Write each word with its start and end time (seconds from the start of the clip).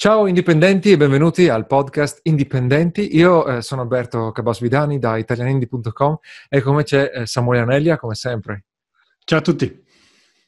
Ciao 0.00 0.26
indipendenti 0.26 0.92
e 0.92 0.96
benvenuti 0.96 1.50
al 1.50 1.66
podcast 1.66 2.20
Indipendenti. 2.22 3.14
Io 3.16 3.46
eh, 3.46 3.60
sono 3.60 3.82
Alberto 3.82 4.32
Cabasvidani 4.32 4.98
da 4.98 5.18
italianindi.com 5.18 6.16
e 6.48 6.62
come 6.62 6.84
c'è 6.84 7.10
eh, 7.12 7.26
Samuele 7.26 7.60
Anellia, 7.60 7.98
come 7.98 8.14
sempre. 8.14 8.64
Ciao 9.22 9.40
a 9.40 9.42
tutti. 9.42 9.84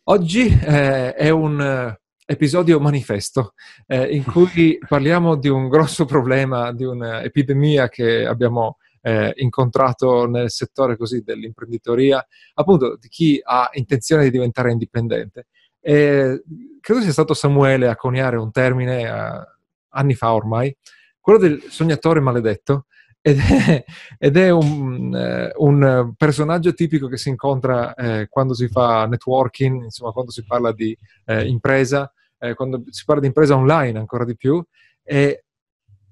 Oggi 0.05 0.47
eh, 0.47 1.13
è 1.13 1.29
un 1.29 1.61
eh, 1.61 2.01
episodio 2.25 2.81
manifesto 2.81 3.53
eh, 3.87 4.17
in 4.17 4.25
cui 4.25 4.79
parliamo 4.89 5.37
di 5.37 5.49
un 5.49 5.69
grosso 5.69 6.07
problema, 6.07 6.73
di 6.73 6.85
un'epidemia 6.85 7.91
che 7.91 8.25
abbiamo 8.25 8.79
eh, 9.03 9.35
incontrato 9.37 10.27
nel 10.27 10.51
settore 10.51 10.97
così 10.97 11.21
dell'imprenditoria, 11.21 12.27
appunto 12.55 12.97
di 12.97 13.09
chi 13.09 13.39
ha 13.45 13.69
intenzione 13.75 14.23
di 14.23 14.31
diventare 14.31 14.73
indipendente. 14.73 15.49
E 15.85 16.43
credo 16.81 17.01
sia 17.01 17.13
stato 17.13 17.35
Samuele 17.35 17.89
a 17.89 17.97
coniare 17.97 18.37
un 18.37 18.51
termine 18.51 19.09
uh, 19.09 19.45
anni 19.91 20.15
fa 20.15 20.33
ormai, 20.33 20.75
quello 21.21 21.39
del 21.39 21.63
sognatore 21.69 22.21
maledetto, 22.21 22.87
ed 23.21 23.39
è, 23.39 23.85
ed 24.19 24.37
è 24.37 24.51
un, 24.51 25.15
eh, 25.15 25.53
un, 25.57 26.13
personaggio 26.17 26.75
tipico 26.75 27.07
che 27.07 27.17
si 27.17 27.29
incontra 27.29 27.95
eh, 27.95 28.27
quando 28.29 28.53
si 28.53 28.69
fa 28.69 29.07
networking, 29.07 29.85
insomma 29.85 30.11
quando 30.11 30.33
si 30.33 30.45
parla 30.45 30.73
di 30.73 30.97
eh, 31.27 31.47
impresa, 31.47 32.13
eh, 32.39 32.55
quando 32.55 32.83
si 32.91 33.05
parla 33.05 33.21
di 33.21 33.29
impresa 33.29 33.57
online 33.57 33.99
ancora 33.99 34.25
di 34.25 34.37
più. 34.37 34.63
E 35.05 35.45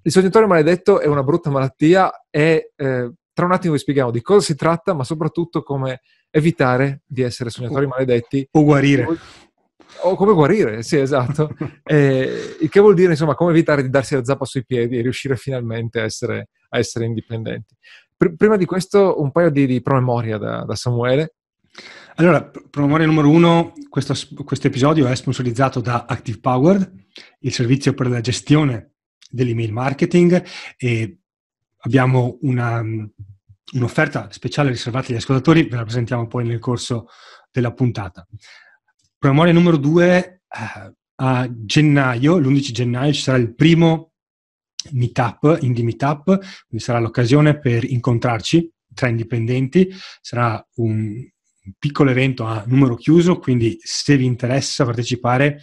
il 0.03 0.13
sognatore 0.13 0.47
maledetto 0.47 1.01
è 1.01 1.07
una 1.07 1.23
brutta 1.23 1.51
malattia 1.51 2.27
e 2.31 2.73
eh, 2.77 3.13
tra 3.33 3.45
un 3.45 3.53
attimo 3.53 3.73
vi 3.75 3.79
spieghiamo 3.79 4.11
di 4.11 4.23
cosa 4.23 4.47
si 4.47 4.55
tratta, 4.55 4.95
ma 4.95 5.05
soprattutto 5.05 5.63
come 5.63 6.03
evitare 6.31 7.03
di 7.07 7.23
essere 7.23 7.51
sognatori 7.51 7.87
maledetti. 7.87 8.47
O 8.53 8.63
guarire 8.63 9.05
o 9.05 9.17
come 10.17 10.33
guarire, 10.33 10.83
sì, 10.83 10.97
esatto. 10.97 11.55
eh, 11.85 12.57
il 12.61 12.69
che 12.69 12.81
vuol 12.81 12.95
dire, 12.95 13.11
insomma, 13.11 13.35
come 13.35 13.51
evitare 13.51 13.83
di 13.83 13.91
darsi 13.91 14.15
la 14.15 14.25
zappa 14.25 14.45
sui 14.45 14.65
piedi 14.65 14.99
e 14.99 15.03
riuscire 15.03 15.37
finalmente 15.37 16.01
a 16.01 16.05
essere, 16.05 16.49
a 16.71 16.79
essere 16.79 17.05
indipendenti. 17.05 17.75
Pr- 18.17 18.35
prima 18.37 18.57
di 18.57 18.65
questo, 18.65 19.21
un 19.21 19.31
paio 19.33 19.51
di, 19.51 19.67
di 19.67 19.83
promemoria 19.83 20.39
da, 20.39 20.65
da 20.65 20.75
Samuele. 20.75 21.35
Allora, 22.17 22.43
promemoria 22.71 23.07
numero 23.07 23.31
uno, 23.31 23.73
questo, 23.89 24.15
questo, 24.45 24.67
episodio 24.67 25.07
è 25.07 25.15
sponsorizzato 25.15 25.81
da 25.81 26.05
Active 26.07 26.39
Power, 26.41 26.93
il 27.41 27.53
servizio 27.53 27.95
per 27.95 28.09
la 28.09 28.21
gestione 28.21 28.95
dell'email 29.31 29.73
marketing 29.73 30.45
e 30.77 31.19
abbiamo 31.79 32.39
una, 32.43 32.83
un'offerta 33.73 34.29
speciale 34.31 34.71
riservata 34.71 35.09
agli 35.09 35.17
ascoltatori, 35.17 35.63
ve 35.65 35.77
la 35.77 35.85
presentiamo 35.85 36.27
poi 36.27 36.45
nel 36.47 36.59
corso 36.59 37.07
della 37.51 37.73
puntata. 37.73 38.27
Promemoria 39.21 39.53
numero 39.53 39.77
due, 39.77 40.45
eh, 40.49 40.95
a 41.17 41.49
gennaio, 41.55 42.39
l'11 42.39 42.73
gennaio, 42.73 43.13
ci 43.13 43.21
sarà 43.21 43.37
il 43.37 43.55
primo 43.55 44.13
meetup, 44.93 45.59
Indie 45.61 45.85
Meetup, 45.85 46.25
quindi 46.25 46.83
sarà 46.83 47.01
l'occasione 47.01 47.59
per 47.59 47.85
incontrarci 47.85 48.73
tra 48.95 49.09
indipendenti, 49.09 49.93
sarà 50.23 50.67
un 50.77 51.23
piccolo 51.79 52.09
evento 52.09 52.45
a 52.45 52.65
numero 52.67 52.97
chiuso, 52.97 53.39
quindi 53.39 53.77
se 53.83 54.17
vi 54.17 54.25
interessa 54.25 54.87
partecipare, 54.87 55.61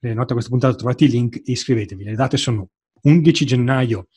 le 0.00 0.12
note 0.12 0.32
a 0.32 0.34
questa 0.34 0.50
puntata 0.50 0.74
trovate 0.74 1.04
i 1.04 1.08
link 1.08 1.36
e 1.36 1.52
iscrivetevi. 1.52 2.04
Le 2.04 2.14
date 2.14 2.36
sono 2.36 2.68
11 3.00 3.46
gennaio 3.46 4.08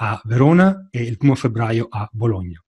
a 0.00 0.20
Verona 0.24 0.88
e 0.90 1.04
il 1.04 1.16
1 1.18 1.34
febbraio 1.36 1.86
a 1.88 2.06
Bologna. 2.12 2.62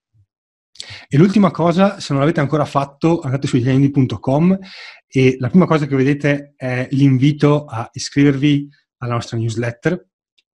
E 1.09 1.17
l'ultima 1.17 1.51
cosa, 1.51 2.01
se 2.01 2.13
non 2.13 2.21
l'avete 2.21 2.41
ancora 2.41 2.65
fatto, 2.65 3.21
andate 3.21 3.47
su 3.47 3.57
italianindi.com 3.57 4.59
e 5.07 5.37
la 5.39 5.49
prima 5.49 5.67
cosa 5.67 5.87
che 5.87 5.97
vedete 5.97 6.55
è 6.57 6.89
l'invito 6.93 7.65
a 7.65 7.89
iscrivervi 7.93 8.69
alla 8.99 9.15
nostra 9.15 9.37
newsletter. 9.37 10.07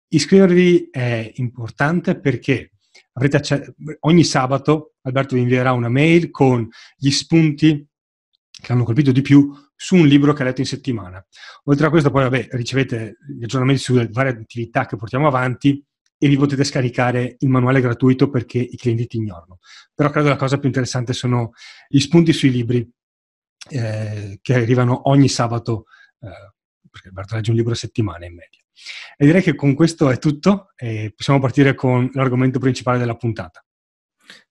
Iscrivervi 0.08 0.90
è 0.92 1.32
importante 1.36 2.20
perché 2.20 2.72
acce- 3.14 3.76
ogni 4.02 4.24
sabato 4.24 4.96
Alberto 5.04 5.36
vi 5.36 5.42
invierà 5.42 5.72
una 5.72 5.90
mail 5.90 6.30
con 6.30 6.68
gli 6.96 7.10
spunti 7.10 7.88
che 8.50 8.72
hanno 8.72 8.84
colpito 8.84 9.12
di 9.12 9.22
più 9.22 9.52
su 9.76 9.96
un 9.96 10.06
libro 10.06 10.34
che 10.34 10.44
ha 10.44 10.46
letto 10.46 10.62
in 10.62 10.68
settimana. 10.68 11.26
Oltre 11.64 11.88
a 11.88 11.90
questo 11.90 12.12
poi 12.12 12.24
vabbè, 12.24 12.50
ricevete 12.52 13.18
gli 13.36 13.44
aggiornamenti 13.44 13.82
sulle 13.82 14.08
varie 14.12 14.34
attività 14.34 14.86
che 14.86 14.96
portiamo 14.96 15.28
avanti 15.28 15.84
e 16.24 16.28
vi 16.28 16.38
potete 16.38 16.64
scaricare 16.64 17.36
il 17.40 17.50
manuale 17.50 17.82
gratuito 17.82 18.30
perché 18.30 18.60
i 18.60 18.78
clienti 18.78 19.08
ti 19.08 19.18
ignorano. 19.18 19.58
Però 19.92 20.12
credo 20.12 20.30
la 20.30 20.36
cosa 20.36 20.60
più 20.60 20.68
interessante 20.68 21.14
sono 21.14 21.54
gli 21.88 22.00
spunti 22.00 22.32
sui 22.32 22.52
libri 22.52 22.88
eh, 23.72 24.38
che 24.40 24.54
arrivano 24.54 25.10
ogni 25.10 25.28
sabato, 25.28 25.86
eh, 26.20 26.54
perché 26.92 27.08
Alberto 27.08 27.34
legge 27.34 27.50
un 27.50 27.58
libro 27.58 27.72
a 27.74 27.76
settimana 27.76 28.28
in 28.28 28.36
media. 28.36 28.60
E 29.18 29.26
direi 29.26 29.42
che 29.42 29.56
con 29.56 29.74
questo 29.74 30.12
è 30.12 30.20
tutto 30.20 30.74
e 30.76 31.12
possiamo 31.16 31.40
partire 31.40 31.74
con 31.74 32.08
l'argomento 32.14 32.60
principale 32.60 33.00
della 33.00 33.16
puntata. 33.16 33.66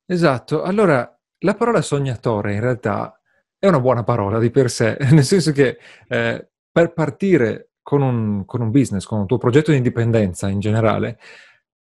Esatto, 0.04 0.62
allora 0.64 1.08
la 1.38 1.54
parola 1.54 1.82
sognatore 1.82 2.54
in 2.54 2.60
realtà 2.62 3.16
è 3.60 3.68
una 3.68 3.78
buona 3.78 4.02
parola 4.02 4.40
di 4.40 4.50
per 4.50 4.72
sé, 4.72 4.96
nel 5.12 5.22
senso 5.22 5.52
che 5.52 5.78
eh, 6.08 6.50
per 6.68 6.92
partire 6.94 7.70
con 7.80 8.02
un, 8.02 8.44
con 8.44 8.60
un 8.60 8.72
business, 8.72 9.04
con 9.04 9.20
un 9.20 9.26
tuo 9.26 9.38
progetto 9.38 9.70
di 9.70 9.76
indipendenza 9.76 10.48
in 10.48 10.58
generale, 10.58 11.20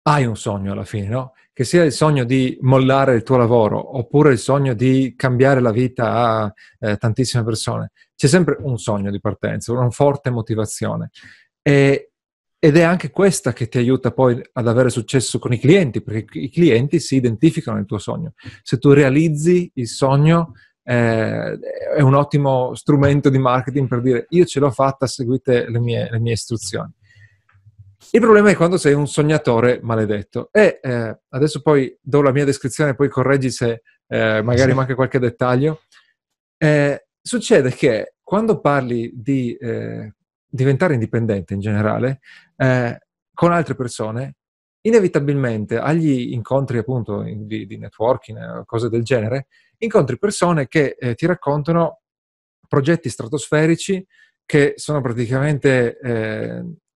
hai 0.08 0.26
un 0.26 0.38
sogno 0.38 0.72
alla 0.72 0.86
fine, 0.86 1.08
no? 1.10 1.34
Che 1.52 1.64
sia 1.64 1.84
il 1.84 1.92
sogno 1.92 2.24
di 2.24 2.58
mollare 2.62 3.16
il 3.16 3.24
tuo 3.24 3.36
lavoro 3.36 3.98
oppure 3.98 4.32
il 4.32 4.38
sogno 4.38 4.74
di 4.74 5.16
cambiare 5.18 5.60
la 5.60 5.72
vita 5.72 6.14
a 6.14 6.54
eh, 6.80 6.98
tantissime 6.98 7.44
persone. 7.44 7.92
C'è 8.16 8.28
sempre 8.28 8.58
un 8.60 8.78
sogno 8.78 9.12
di 9.12 9.20
partenza, 9.20 9.74
una 9.74 9.90
forte 9.90 10.30
motivazione. 10.30 11.10
E, 11.62 12.12
ed 12.58 12.78
è 12.78 12.84
anche 12.84 13.12
questa 13.12 13.54
che 13.54 13.68
ti 13.68 13.80
aiuta 13.80 14.12
poi 14.12 14.42
ad 14.54 14.68
avere 14.68 14.90
successo 14.90 15.40
con 15.40 15.52
i 15.52 15.60
clienti, 15.60 16.02
perché 16.02 16.40
i 16.40 16.50
clienti 16.50 17.00
si 17.00 17.16
identificano 17.16 17.78
nel 17.78 17.86
tuo 17.86 17.98
sogno. 17.98 18.34
Se 18.64 18.78
tu 18.78 18.94
realizzi 18.94 19.70
il 19.76 19.88
sogno, 19.88 20.54
eh, 20.84 21.60
è 21.96 22.02
un 22.02 22.14
ottimo 22.14 22.74
strumento 22.76 23.30
di 23.30 23.40
marketing 23.40 23.88
per 23.88 24.02
dire 24.02 24.26
io 24.30 24.46
ce 24.46 24.60
l'ho 24.60 24.72
fatta, 24.72 25.06
seguite 25.06 25.70
le 25.70 25.80
mie, 25.80 26.08
le 26.10 26.20
mie 26.20 26.34
istruzioni. 26.34 26.92
Il 28.12 28.22
problema 28.22 28.50
è 28.50 28.56
quando 28.56 28.78
sei 28.78 28.94
un 28.94 29.08
sognatore 29.08 29.80
maledetto. 29.82 30.50
E 30.52 30.80
eh, 30.82 31.20
adesso 31.30 31.62
poi 31.62 31.98
do 32.02 32.22
la 32.22 32.32
mia 32.32 32.46
descrizione, 32.46 32.96
poi 32.96 33.10
correggi 33.10 33.50
se 33.50 33.82
eh, 34.08 34.42
magari 34.42 34.74
manca 34.74 34.96
qualche 34.96 35.20
dettaglio. 35.20 35.82
Eh, 36.58 37.08
succede 37.22 37.72
che 37.72 38.16
quando 38.24 38.60
parli 38.60 39.12
di 39.14 39.54
eh, 39.56 40.14
diventare 40.48 40.94
indipendente 40.94 41.54
in 41.54 41.60
generale, 41.60 42.20
eh, 42.56 43.00
con 43.34 43.52
altre 43.52 43.76
persone, 43.76 44.36
inevitabilmente 44.82 45.78
agli 45.78 46.34
incontri 46.34 46.78
appunto 46.78 47.22
di, 47.24 47.66
di 47.66 47.78
networking 47.78 48.60
o 48.60 48.66
cose 48.66 48.90
del 48.90 49.04
genere, 49.04 49.48
incontri 49.80 50.18
persone 50.18 50.68
che 50.68 50.96
eh, 50.98 51.14
ti 51.16 51.26
raccontano 51.26 52.02
progetti 52.68 53.10
stratosferici 53.10 54.06
che 54.46 54.74
sono 54.78 55.02
praticamente 55.02 56.00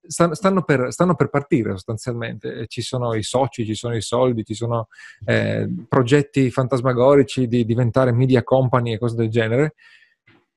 stanno, 0.06 0.64
per, 0.64 0.92
stanno, 0.92 1.16
per, 1.16 1.30
partire 1.30 1.72
sostanzialmente. 1.72 2.68
Ci 2.68 2.82
sono 2.82 3.14
i 3.14 3.24
soci, 3.24 3.66
ci 3.66 3.76
sono 3.76 3.96
i 3.96 4.02
soldi, 4.02 4.44
ci 4.44 4.54
sono 4.54 4.88
eh, 5.26 5.68
progetti 5.88 6.50
fantasmagorici 6.50 7.48
di 7.48 7.66
diventare 7.66 8.12
media 8.12 8.44
company 8.44 8.94
e 8.94 8.98
cose 8.98 9.16
del 9.16 9.30
genere. 9.30 9.76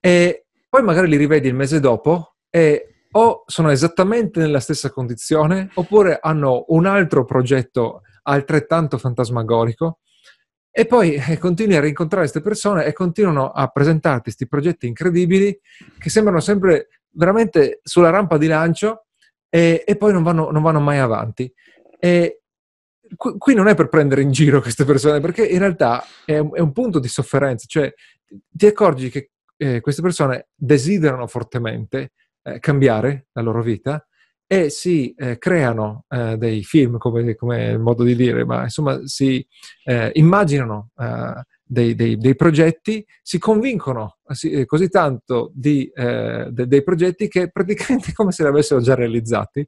E 0.00 0.46
poi 0.68 0.82
magari 0.82 1.08
li 1.08 1.16
rivedi 1.16 1.48
il 1.48 1.54
mese 1.54 1.80
dopo 1.80 2.36
e 2.50 2.88
o 3.16 3.44
sono 3.46 3.70
esattamente 3.70 4.40
nella 4.40 4.60
stessa 4.60 4.90
condizione 4.90 5.70
oppure 5.74 6.18
hanno 6.20 6.64
un 6.68 6.86
altro 6.86 7.24
progetto 7.24 8.02
altrettanto 8.22 8.98
fantasmagorico 8.98 10.00
e 10.70 10.86
poi 10.86 11.14
eh, 11.14 11.38
continui 11.38 11.76
a 11.76 11.80
rincontrare 11.80 12.22
queste 12.22 12.40
persone 12.40 12.84
e 12.84 12.92
continuano 12.92 13.50
a 13.50 13.68
presentarti 13.68 14.22
questi 14.22 14.48
progetti 14.48 14.88
incredibili 14.88 15.56
che 15.96 16.10
sembrano 16.10 16.40
sempre 16.40 16.88
veramente 17.10 17.78
sulla 17.84 18.10
rampa 18.10 18.36
di 18.38 18.48
lancio 18.48 19.03
e, 19.54 19.84
e 19.86 19.96
poi 19.96 20.12
non 20.12 20.24
vanno, 20.24 20.50
non 20.50 20.62
vanno, 20.62 20.80
mai 20.80 20.98
avanti. 20.98 21.48
E 22.00 22.40
qui, 23.16 23.54
non 23.54 23.68
è 23.68 23.76
per 23.76 23.88
prendere 23.88 24.20
in 24.20 24.32
giro 24.32 24.60
queste 24.60 24.84
persone, 24.84 25.20
perché 25.20 25.46
in 25.46 25.60
realtà 25.60 26.02
è 26.24 26.38
un, 26.38 26.50
è 26.54 26.58
un 26.58 26.72
punto 26.72 26.98
di 26.98 27.06
sofferenza, 27.06 27.64
cioè 27.68 27.94
ti 28.50 28.66
accorgi 28.66 29.10
che 29.10 29.30
eh, 29.56 29.80
queste 29.80 30.02
persone 30.02 30.48
desiderano 30.56 31.28
fortemente 31.28 32.14
eh, 32.42 32.58
cambiare 32.58 33.28
la 33.30 33.42
loro 33.42 33.62
vita 33.62 34.04
e 34.44 34.70
si 34.70 35.14
eh, 35.14 35.38
creano 35.38 36.04
eh, 36.08 36.36
dei 36.36 36.64
film, 36.64 36.98
come, 36.98 37.36
come 37.36 37.78
modo 37.78 38.02
di 38.02 38.16
dire, 38.16 38.44
ma 38.44 38.64
insomma 38.64 39.06
si 39.06 39.46
eh, 39.84 40.10
immaginano 40.14 40.90
eh, 40.98 41.44
dei, 41.66 41.94
dei, 41.94 42.16
dei 42.16 42.36
progetti, 42.36 43.04
si 43.22 43.38
convincono 43.38 44.18
si, 44.28 44.64
così 44.66 44.88
tanto 44.88 45.50
di, 45.54 45.90
eh, 45.94 46.48
de, 46.50 46.66
dei 46.66 46.82
progetti 46.82 47.28
che 47.28 47.50
praticamente 47.50 48.12
come 48.14 48.32
se 48.32 48.42
li 48.42 48.48
avessero 48.48 48.80
già 48.80 48.94
realizzati, 48.94 49.66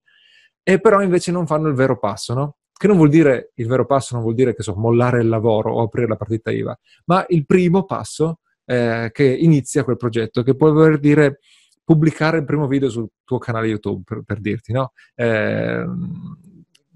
e 0.62 0.80
però 0.80 1.00
invece 1.02 1.32
non 1.32 1.46
fanno 1.46 1.68
il 1.68 1.74
vero 1.74 1.98
passo, 1.98 2.34
no? 2.34 2.56
Che 2.72 2.86
non 2.86 2.96
vuol 2.96 3.08
dire, 3.08 3.52
il 3.54 3.66
vero 3.66 3.86
passo 3.86 4.14
non 4.14 4.22
vuol 4.22 4.34
dire 4.34 4.54
che 4.54 4.62
so, 4.62 4.74
mollare 4.74 5.20
il 5.22 5.28
lavoro 5.28 5.72
o 5.72 5.82
aprire 5.82 6.08
la 6.08 6.16
partita 6.16 6.50
IVA, 6.50 6.78
ma 7.06 7.24
il 7.28 7.46
primo 7.46 7.84
passo 7.84 8.40
eh, 8.66 9.10
che 9.12 9.24
inizia 9.24 9.84
quel 9.84 9.96
progetto, 9.96 10.42
che 10.42 10.54
può 10.54 10.70
voler 10.72 10.98
dire 10.98 11.38
pubblicare 11.82 12.38
il 12.38 12.44
primo 12.44 12.66
video 12.66 12.90
sul 12.90 13.08
tuo 13.24 13.38
canale 13.38 13.68
YouTube, 13.68 14.02
per, 14.04 14.22
per 14.26 14.40
dirti, 14.40 14.72
no? 14.72 14.92
Eh, 15.14 15.86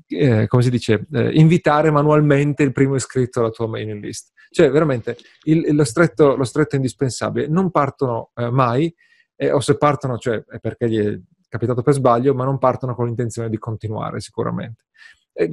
eh, 0.09 0.47
come 0.49 0.63
si 0.63 0.71
dice, 0.71 1.07
eh, 1.13 1.31
invitare 1.35 1.91
manualmente 1.91 2.65
il 2.65 2.73
primo 2.73 2.97
iscritto 2.97 3.41
alla 3.41 3.51
tua 3.51 3.69
mailing 3.69 4.03
list. 4.03 4.33
Cioè, 4.51 4.71
veramente, 4.71 5.17
il, 5.45 5.75
lo, 5.75 5.85
stretto, 5.85 6.35
lo, 6.35 6.45
stretto, 6.45 6.75
indispensabile. 6.75 7.47
Non 7.47 7.71
partono 7.71 8.31
eh, 8.35 8.51
mai, 8.51 8.93
o 9.53 9.61
se 9.61 9.77
partono, 9.77 10.19
cioè, 10.19 10.43
è 10.45 10.59
perché 10.59 10.91
gli 10.91 10.99
è 10.99 11.19
capitato 11.49 11.83
per 11.83 11.95
sbaglio, 11.95 12.35
ma 12.35 12.45
non 12.45 12.59
partono 12.59 12.95
con 12.95 13.07
l'intenzione 13.07 13.49
di 13.49 13.59
continuare, 13.59 14.21
sicuramente. 14.21 14.85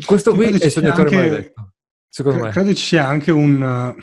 questo 0.06 0.34
qui 0.34 0.46
è 0.46 0.50
il 0.50 0.62
sognatore 0.62 1.04
anche, 1.04 1.16
maledetto, 1.16 1.74
secondo 2.10 2.44
me. 2.44 2.50
Credo 2.52 2.74
ci 2.74 2.84
sia 2.84 3.08
anche 3.08 3.32
un, 3.32 3.96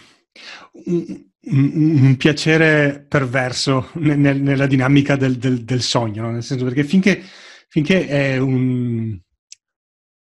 un, 0.86 1.24
un, 1.42 2.16
piacere 2.16 3.04
perverso 3.06 3.88
nel, 3.94 4.40
nella 4.40 4.66
dinamica 4.66 5.16
del, 5.16 5.36
del, 5.36 5.64
del 5.64 5.82
sogno, 5.82 6.22
no? 6.22 6.30
nel 6.30 6.42
senso 6.42 6.64
perché 6.64 6.84
finché, 6.84 7.22
finché 7.68 8.06
è 8.06 8.38
un 8.38 9.20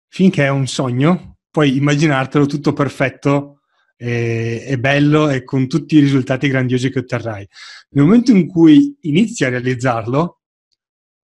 finché 0.08 0.46
è 0.46 0.50
un 0.50 0.66
sogno, 0.66 1.40
puoi 1.50 1.76
immaginartelo 1.76 2.46
tutto 2.46 2.72
perfetto 2.72 3.55
e, 3.98 4.64
e, 4.68 4.80
bello 4.80 5.30
e 5.30 5.44
con 5.44 5.68
tutti 5.68 5.96
i 5.96 6.00
risultati 6.00 6.48
grandiosi 6.48 6.90
che 6.90 7.00
otterrai. 7.00 7.48
Nel 7.90 8.04
momento 8.04 8.32
in 8.32 8.48
cui 8.48 8.98
inizi 9.02 9.46
a 9.46 9.50
realizzarlo, 9.50 10.42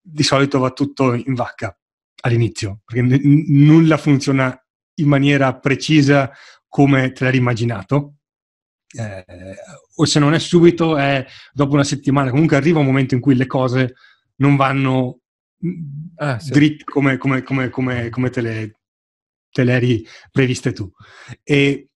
di 0.01 0.24
solito 0.24 0.60
va 0.60 0.71
tutto 0.71 1.13
in 1.13 1.33
vacca 1.33 1.77
all'inizio, 2.21 2.81
perché 2.86 3.01
n- 3.01 3.45
nulla 3.48 3.98
funziona 3.98 4.57
in 4.95 5.07
maniera 5.07 5.57
precisa 5.57 6.31
come 6.68 7.12
te 7.12 7.24
l'hai 7.24 7.38
immaginato. 7.38 8.16
Eh, 8.92 9.24
o 9.95 10.06
se 10.06 10.19
non 10.19 10.33
è 10.33 10.39
subito, 10.39 10.98
è 10.98 11.25
dopo 11.51 11.74
una 11.74 11.83
settimana. 11.83 12.31
Comunque 12.31 12.56
arriva 12.56 12.80
un 12.80 12.86
momento 12.86 13.13
in 13.13 13.22
cui 13.22 13.36
le 13.36 13.45
cose 13.45 13.95
non 14.38 14.56
vanno 14.56 15.22
ah, 16.18 16.39
sì. 16.39 16.51
dritte 16.51 16.83
come, 16.86 17.18
come, 17.18 17.44
come, 17.44 17.69
come, 17.69 18.30
te 18.30 18.42
le, 18.42 18.80
te 19.51 19.63
le 19.63 19.74
eri 19.74 20.07
previste 20.31 20.72
tu. 20.72 20.89
E 21.44 21.88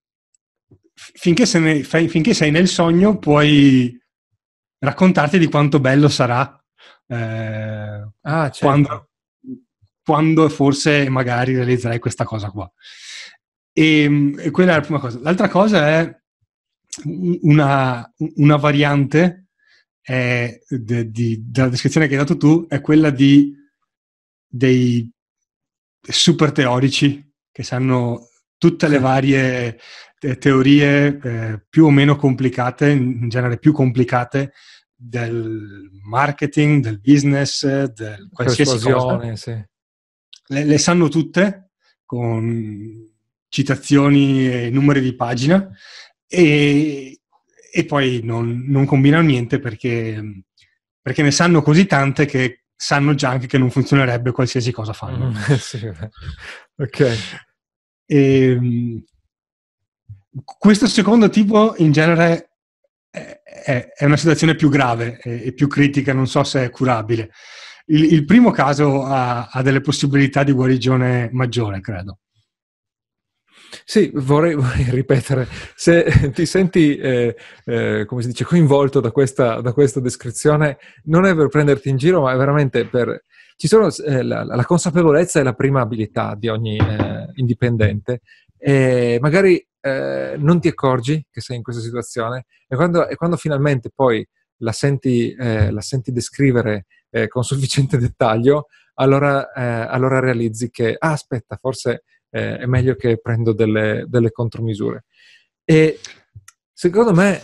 finché, 1.13 1.45
ne, 1.59 1.83
finché, 1.83 2.33
sei 2.33 2.51
nel 2.51 2.67
sogno 2.67 3.17
puoi 3.17 3.99
raccontarti 4.79 5.37
di 5.37 5.47
quanto 5.47 5.79
bello 5.79 6.09
sarà 6.09 6.57
eh, 7.07 8.07
ah, 8.21 8.49
certo. 8.49 8.57
quando, 8.59 9.09
quando, 10.03 10.49
forse 10.49 11.09
magari 11.09 11.55
realizzerai 11.55 11.99
questa 11.99 12.23
cosa 12.23 12.49
qua. 12.49 12.71
E, 13.71 14.33
e, 14.37 14.51
quella 14.51 14.73
è 14.73 14.75
la 14.75 14.81
prima 14.81 14.99
cosa. 14.99 15.19
L'altra 15.21 15.49
cosa 15.49 15.87
è 15.87 16.17
una, 17.41 18.11
una 18.35 18.55
variante 18.57 19.47
è 20.01 20.59
de, 20.67 21.09
di, 21.09 21.43
della 21.45 21.69
descrizione 21.69 22.07
che 22.07 22.13
hai 22.13 22.19
dato 22.19 22.37
tu, 22.37 22.67
è 22.67 22.81
quella 22.81 23.09
di 23.09 23.55
dei 24.45 25.09
super 25.99 26.51
teorici 26.51 27.33
che 27.51 27.63
sanno 27.63 28.27
tutte 28.57 28.87
le 28.87 28.99
varie 28.99 29.79
teorie 30.37 31.19
eh, 31.21 31.65
più 31.69 31.85
o 31.85 31.91
meno 31.91 32.15
complicate, 32.15 32.89
in 32.89 33.29
genere 33.29 33.57
più 33.57 33.73
complicate, 33.73 34.53
del 34.95 35.89
marketing, 36.03 36.81
del 36.81 36.99
business, 36.99 37.65
del 37.65 38.29
qualsiasi 38.31 38.79
cosa. 38.79 39.35
Sì. 39.35 39.51
Le, 40.47 40.63
le, 40.63 40.77
sanno 40.77 41.09
tutte 41.09 41.71
con 42.05 43.11
citazioni 43.49 44.47
e 44.49 44.69
numeri 44.69 45.01
di 45.01 45.15
pagina 45.15 45.69
e, 46.27 47.19
e 47.71 47.85
poi 47.85 48.21
non, 48.23 48.65
non, 48.67 48.85
combinano 48.85 49.27
niente 49.27 49.59
perché, 49.59 50.43
perché 51.01 51.21
ne 51.21 51.31
sanno 51.31 51.61
così 51.61 51.85
tante 51.85 52.25
che 52.25 52.63
sanno 52.75 53.13
già 53.13 53.29
anche 53.29 53.47
che 53.47 53.57
non 53.57 53.69
funzionerebbe 53.71 54.31
qualsiasi 54.31 54.71
cosa 54.71 54.93
fanno. 54.93 55.29
Mm, 55.29 55.35
sì, 55.57 55.91
ok. 56.77 56.99
E, 58.05 58.49
ehm, 58.49 59.03
questo 60.43 60.87
secondo 60.87 61.29
tipo 61.29 61.75
in 61.77 61.91
genere 61.91 62.49
è, 63.09 63.41
è, 63.43 63.89
è, 63.95 64.05
una 64.05 64.17
situazione 64.17 64.55
più 64.55 64.69
grave 64.69 65.19
e 65.19 65.53
più 65.53 65.67
critica, 65.67 66.13
non 66.13 66.27
so 66.27 66.43
se 66.43 66.63
è 66.63 66.69
curabile. 66.69 67.31
Il, 67.85 68.13
il 68.13 68.25
primo 68.25 68.51
caso 68.51 69.03
ha, 69.03 69.49
ha 69.51 69.61
delle 69.61 69.81
possibilità 69.81 70.43
di 70.43 70.51
guarigione 70.51 71.29
maggiore, 71.31 71.81
credo. 71.81 72.19
Sì, 73.85 74.11
vorrei, 74.13 74.55
vorrei, 74.55 74.89
ripetere, 74.89 75.47
se 75.75 76.31
ti 76.33 76.45
senti, 76.45 76.95
eh, 76.95 77.35
eh, 77.65 78.05
come 78.05 78.21
si 78.21 78.27
dice, 78.29 78.45
coinvolto 78.45 78.99
da 78.99 79.11
questa, 79.11 79.61
da 79.61 79.73
questa, 79.73 79.99
descrizione, 79.99 80.77
non 81.05 81.25
è 81.25 81.35
per 81.35 81.47
prenderti 81.47 81.89
in 81.89 81.97
giro, 81.97 82.21
ma 82.21 82.33
è 82.33 82.37
veramente 82.37 82.85
per... 82.85 83.23
Ci 83.55 83.67
sono 83.67 83.89
eh, 84.05 84.23
la, 84.23 84.43
la, 84.43 84.65
consapevolezza 84.65 85.39
e 85.39 85.43
la 85.43 85.53
prima 85.53 85.81
abilità 85.81 86.35
di 86.35 86.47
ogni 86.47 86.77
eh, 86.77 87.27
indipendente 87.35 88.21
e 88.57 89.19
magari 89.21 89.63
eh, 89.83 90.35
non 90.37 90.61
ti 90.61 90.69
accorgi 90.69 91.25
che 91.29 91.41
sei 91.41 91.57
in 91.57 91.63
questa 91.63 91.81
situazione 91.81 92.45
e 92.67 92.75
quando, 92.75 93.07
e 93.07 93.15
quando 93.15 93.35
finalmente 93.35 93.91
poi 93.93 94.25
la 94.57 94.71
senti, 94.71 95.33
eh, 95.33 95.71
la 95.71 95.81
senti 95.81 96.11
descrivere 96.11 96.85
con 97.27 97.43
sufficiente 97.43 97.99
dettaglio, 97.99 98.69
allora, 98.95 99.51
allora 99.53 100.19
realizzi 100.19 100.71
che, 100.71 100.95
ah, 100.97 101.11
aspetta, 101.11 101.57
forse 101.57 102.05
eh, 102.31 102.57
è 102.57 102.65
meglio 102.65 102.95
che 102.95 103.19
prendo 103.21 103.53
delle, 103.53 104.05
delle 104.07 104.31
contromisure. 104.31 105.05
E 105.63 105.99
secondo 106.73 107.13
me... 107.13 107.39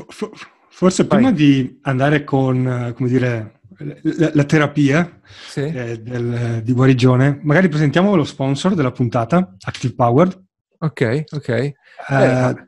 Forse 0.71 1.03
vai. 1.03 1.17
prima 1.17 1.31
di 1.31 1.79
andare 1.83 2.23
con, 2.23 2.93
come 2.95 3.09
dire, 3.09 3.59
la, 4.01 4.31
la 4.33 4.43
terapia 4.45 5.19
sì. 5.25 5.61
eh, 5.61 5.99
del, 6.01 6.61
di 6.63 6.71
guarigione, 6.71 7.39
magari 7.43 7.67
presentiamo 7.67 8.15
lo 8.15 8.23
sponsor 8.23 8.75
della 8.75 8.91
puntata, 8.91 9.55
Active 9.59 9.93
Power. 9.93 10.47
Ok, 10.81 11.23
ok. 11.31 11.49
Eh, 11.49 11.73
eh, 12.09 12.67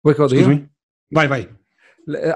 vuoi 0.00 0.14
che 0.14 0.36
io? 0.36 0.68
Vai, 1.08 1.26
vai. 1.26 1.54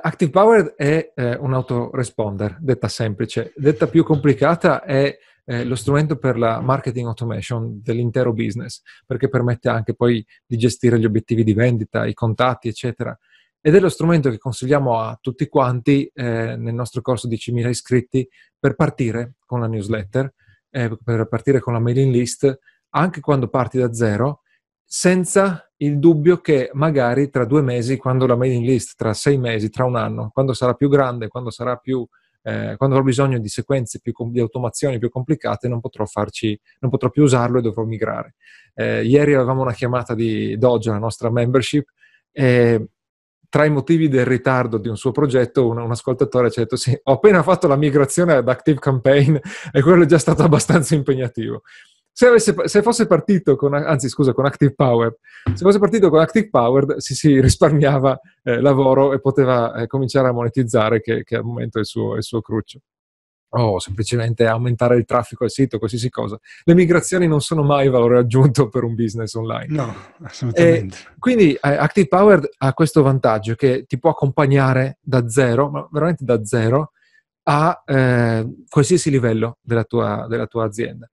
Active 0.01 0.31
Power 0.31 0.75
è 0.75 1.13
eh, 1.15 1.35
un 1.37 1.55
autoresponder, 1.55 2.57
detta 2.61 2.89
semplice. 2.89 3.53
Detta 3.55 3.87
più 3.87 4.03
complicata 4.03 4.83
è 4.83 5.17
eh, 5.45 5.65
lo 5.65 5.75
strumento 5.77 6.17
per 6.17 6.39
la 6.39 6.61
marketing 6.61 7.07
automation 7.07 7.81
dell'intero 7.83 8.33
business, 8.33 8.83
perché 9.07 9.29
permette 9.29 9.69
anche 9.69 9.95
poi 9.95 10.25
di 10.47 10.57
gestire 10.57 10.99
gli 10.99 11.05
obiettivi 11.05 11.45
di 11.45 11.55
vendita, 11.55 12.07
i 12.07 12.15
contatti, 12.15 12.69
eccetera. 12.69 13.17
Ed 13.61 13.75
è 13.75 13.81
lo 13.81 13.91
strumento 13.91 14.31
che 14.31 14.39
consigliamo 14.39 14.99
a 14.99 15.19
tutti 15.21 15.47
quanti 15.47 16.11
eh, 16.15 16.57
nel 16.57 16.73
nostro 16.75 17.03
corso 17.03 17.29
10.000 17.29 17.69
iscritti 17.69 18.27
per 18.59 18.75
partire 18.75 19.35
con 19.45 19.61
la 19.61 19.67
newsletter, 19.67 20.33
eh, 20.71 20.97
per 21.03 21.29
partire 21.29 21.61
con 21.61 21.75
la 21.75 21.79
mailing 21.79 22.13
list, 22.13 22.59
anche 22.91 23.21
quando 23.21 23.49
parti 23.49 23.79
da 23.79 23.93
zero, 23.93 24.43
senza 24.85 25.71
il 25.79 25.99
dubbio 25.99 26.41
che 26.41 26.71
magari 26.75 27.31
tra 27.31 27.45
due 27.45 27.63
mesi, 27.63 27.97
quando 27.97 28.27
la 28.27 28.37
mailing 28.37 28.65
list, 28.65 28.95
tra 28.97 29.15
sei 29.15 29.39
mesi, 29.39 29.71
tra 29.71 29.85
un 29.85 29.97
anno, 29.97 30.31
quando 30.33 30.53
sarà 30.53 30.75
più 30.75 30.89
grande, 30.89 31.29
quando 31.29 31.51
sarà 31.51 31.77
più 31.77 32.07
eh, 32.43 32.75
quando 32.77 32.97
avrò 32.97 33.03
bisogno 33.07 33.39
di 33.39 33.49
sequenze 33.49 34.01
più, 34.01 34.15
di 34.31 34.41
automazioni 34.41 34.99
più 34.99 35.11
complicate 35.11 35.69
non 35.69 35.81
potrò, 35.81 36.07
farci, 36.07 36.59
non 36.81 36.91
potrò 36.91 37.11
più 37.11 37.23
usarlo 37.23 37.59
e 37.59 37.63
dovrò 37.63 37.85
migrare. 37.85 38.35
Eh, 38.75 39.05
ieri 39.05 39.35
avevamo 39.35 39.63
una 39.63 39.73
chiamata 39.73 40.15
di 40.15 40.57
Doge, 40.57 40.91
la 40.91 40.99
nostra 40.99 41.31
membership, 41.31 41.89
e 42.33 42.89
tra 43.49 43.65
i 43.65 43.71
motivi 43.71 44.09
del 44.09 44.25
ritardo 44.25 44.79
di 44.79 44.89
un 44.89 44.97
suo 44.97 45.11
progetto, 45.11 45.69
un, 45.69 45.79
un, 45.79 45.91
ascoltatore 45.91 46.51
ci 46.51 46.61
ha 46.61 46.63
detto: 46.63 46.77
Sì, 46.77 46.99
ho 47.03 47.13
appena 47.13 47.43
fatto 47.43 47.67
la 47.67 47.77
migrazione 47.77 48.35
ad 48.35 48.49
Active 48.49 48.79
Campaign 48.79 49.37
e 49.73 49.83
quello 49.83 50.05
è 50.05 50.07
già 50.07 50.19
stato 50.19 50.43
abbastanza 50.43 50.95
impegnativo. 50.95 51.63
Se, 52.13 52.27
avesse, 52.27 52.55
se, 52.65 52.83
fosse 52.83 53.07
partito 53.07 53.57
con, 53.57 53.75
anzi 53.75 54.09
scusa, 54.09 54.33
con 54.33 54.45
Active 54.45 54.75
Power, 54.75 55.17
se 55.55 55.65
fosse 55.65 55.79
partito 55.79 56.11
con 56.11 56.21
Active 56.21 56.51
Power 56.51 56.95
si, 56.99 57.15
si 57.15 57.41
risparmiava 57.41 58.19
eh, 58.43 58.61
lavoro 58.61 59.13
e 59.13 59.21
poteva 59.21 59.75
eh, 59.75 59.87
cominciare 59.87 60.29
a 60.29 60.33
monetizzare, 60.33 61.01
che, 61.01 61.23
che, 61.25 61.37
al 61.37 61.45
momento 61.45 61.79
è 61.79 61.81
il 61.81 61.87
suo, 61.87 62.17
il 62.17 62.23
suo 62.23 62.41
cruccio. 62.41 62.81
O 63.53 63.81
semplicemente 63.81 64.47
aumentare 64.47 64.97
il 64.97 65.05
traffico 65.05 65.43
al 65.43 65.51
sito, 65.51 65.79
qualsiasi 65.79 66.09
cosa. 66.09 66.39
Le 66.63 66.75
migrazioni 66.75 67.27
non 67.27 67.41
sono 67.41 67.65
mai 67.65 67.89
valore 67.89 68.19
aggiunto 68.19 68.69
per 68.69 68.85
un 68.85 68.95
business 68.95 69.35
online. 69.35 69.75
No, 69.75 69.93
assolutamente. 70.23 70.97
E 70.97 71.15
quindi 71.19 71.55
eh, 71.55 71.59
Active 71.63 72.07
Power 72.07 72.49
ha 72.59 72.73
questo 72.75 73.03
vantaggio 73.03 73.55
che 73.57 73.87
ti 73.89 73.99
può 73.99 74.11
accompagnare 74.11 74.99
da 75.01 75.29
zero, 75.29 75.69
ma 75.69 75.89
veramente 75.91 76.25
da 76.25 76.45
zero, 76.45 76.93
a 77.45 77.83
eh, 77.85 78.47
qualsiasi 78.69 79.11
livello 79.11 79.59
della 79.61 79.85
tua, 79.85 80.27
della 80.29 80.47
tua 80.47 80.65
azienda. 80.65 81.11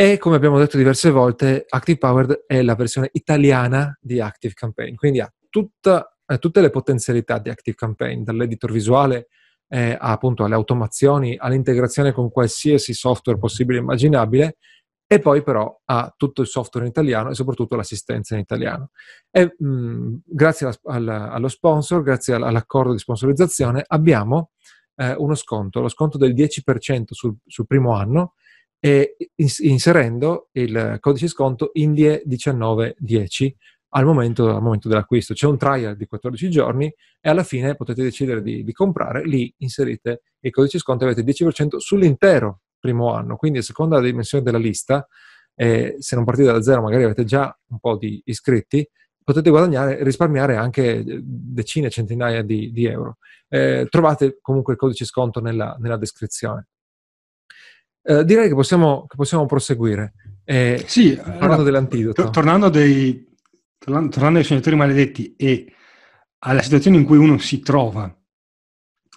E 0.00 0.16
come 0.16 0.36
abbiamo 0.36 0.60
detto 0.60 0.76
diverse 0.76 1.10
volte, 1.10 1.64
Active 1.68 1.98
Powered 1.98 2.44
è 2.46 2.62
la 2.62 2.76
versione 2.76 3.08
italiana 3.14 3.98
di 4.00 4.20
Active 4.20 4.54
Campaign, 4.54 4.94
quindi 4.94 5.18
ha 5.18 5.28
tutta, 5.50 6.16
eh, 6.24 6.38
tutte 6.38 6.60
le 6.60 6.70
potenzialità 6.70 7.40
di 7.40 7.50
Active 7.50 7.76
Campaign, 7.76 8.22
dall'editor 8.22 8.70
visuale 8.70 9.26
eh, 9.66 9.96
appunto 9.98 10.44
alle 10.44 10.54
automazioni, 10.54 11.36
all'integrazione 11.36 12.12
con 12.12 12.30
qualsiasi 12.30 12.94
software 12.94 13.40
possibile 13.40 13.78
e 13.78 13.80
immaginabile, 13.80 14.58
e 15.04 15.18
poi 15.18 15.42
però 15.42 15.80
ha 15.86 16.14
tutto 16.16 16.42
il 16.42 16.46
software 16.46 16.86
in 16.86 16.92
italiano 16.92 17.30
e 17.30 17.34
soprattutto 17.34 17.74
l'assistenza 17.74 18.34
in 18.34 18.40
italiano. 18.40 18.90
E 19.32 19.56
mh, 19.58 20.18
grazie 20.26 20.70
alla, 20.84 21.32
allo 21.32 21.48
sponsor, 21.48 22.02
grazie 22.04 22.34
all'accordo 22.34 22.92
di 22.92 23.00
sponsorizzazione, 23.00 23.82
abbiamo 23.84 24.52
eh, 24.94 25.14
uno 25.18 25.34
sconto, 25.34 25.80
lo 25.80 25.88
sconto 25.88 26.18
del 26.18 26.34
10% 26.34 27.06
sul, 27.10 27.34
sul 27.44 27.66
primo 27.66 27.96
anno, 27.96 28.34
e 28.80 29.16
inserendo 29.36 30.48
il 30.52 30.98
codice 31.00 31.26
sconto 31.28 31.72
INDIE1910 31.74 33.50
al 33.90 34.04
momento, 34.04 34.54
al 34.54 34.62
momento, 34.62 34.88
dell'acquisto. 34.88 35.34
C'è 35.34 35.46
un 35.46 35.56
trial 35.56 35.96
di 35.96 36.06
14 36.06 36.50
giorni 36.50 36.92
e 37.20 37.28
alla 37.28 37.42
fine 37.42 37.74
potete 37.74 38.02
decidere 38.02 38.42
di, 38.42 38.62
di 38.62 38.72
comprare, 38.72 39.24
lì 39.24 39.52
inserite 39.58 40.22
il 40.40 40.50
codice 40.50 40.78
sconto 40.78 41.04
e 41.04 41.10
avete 41.10 41.22
10% 41.22 41.76
sull'intero 41.78 42.60
primo 42.78 43.12
anno. 43.12 43.36
Quindi 43.36 43.58
a 43.58 43.62
seconda 43.62 43.96
della 43.96 44.08
dimensione 44.08 44.44
della 44.44 44.58
lista, 44.58 45.06
eh, 45.54 45.96
se 45.98 46.16
non 46.16 46.24
partite 46.24 46.52
da 46.52 46.62
zero 46.62 46.82
magari 46.82 47.04
avete 47.04 47.24
già 47.24 47.56
un 47.68 47.78
po' 47.78 47.96
di 47.96 48.20
iscritti, 48.26 48.88
potete 49.24 49.50
guadagnare, 49.50 50.02
risparmiare 50.02 50.56
anche 50.56 51.02
decine, 51.04 51.90
centinaia 51.90 52.42
di, 52.42 52.70
di 52.70 52.86
euro. 52.86 53.18
Eh, 53.48 53.86
trovate 53.90 54.38
comunque 54.40 54.74
il 54.74 54.78
codice 54.78 55.04
sconto 55.04 55.40
nella, 55.40 55.76
nella 55.80 55.96
descrizione. 55.96 56.68
Eh, 58.08 58.24
direi 58.24 58.48
che 58.48 58.54
possiamo, 58.54 59.04
che 59.06 59.16
possiamo 59.16 59.44
proseguire. 59.44 60.14
Eh, 60.42 60.82
sì, 60.86 61.14
parlando 61.14 61.44
allora, 61.44 61.62
dell'antidoto. 61.62 62.30
Tornando, 62.30 62.70
dei, 62.70 63.22
tornando, 63.76 64.08
tornando 64.08 64.38
ai 64.38 64.46
sognatori 64.46 64.76
maledetti 64.76 65.34
e 65.36 65.70
alla 66.38 66.62
situazione 66.62 66.96
in 66.96 67.04
cui 67.04 67.18
uno 67.18 67.36
si 67.36 67.60
trova 67.60 68.10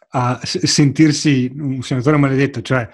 a 0.09 0.41
sentirsi 0.43 1.49
un 1.55 1.81
senatore 1.81 2.17
maledetto, 2.17 2.61
cioè 2.61 2.89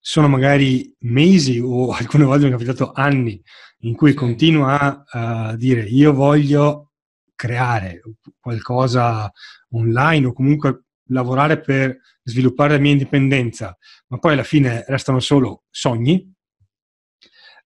sono 0.00 0.26
magari 0.26 0.92
mesi 1.02 1.60
o 1.62 1.92
alcune 1.94 2.24
volte 2.24 2.46
mi 2.46 2.50
è 2.50 2.52
capitato 2.54 2.90
anni 2.90 3.40
in 3.82 3.94
cui 3.94 4.14
continua 4.14 5.04
a, 5.06 5.50
a 5.50 5.56
dire 5.56 5.82
io 5.82 6.12
voglio 6.12 6.90
creare 7.36 8.00
qualcosa 8.40 9.30
online 9.70 10.26
o 10.26 10.32
comunque 10.32 10.86
lavorare 11.10 11.60
per 11.60 11.98
sviluppare 12.24 12.72
la 12.72 12.80
mia 12.80 12.90
indipendenza, 12.90 13.76
ma 14.08 14.18
poi 14.18 14.32
alla 14.32 14.44
fine 14.44 14.84
restano 14.86 15.20
solo 15.20 15.64
sogni, 15.70 16.32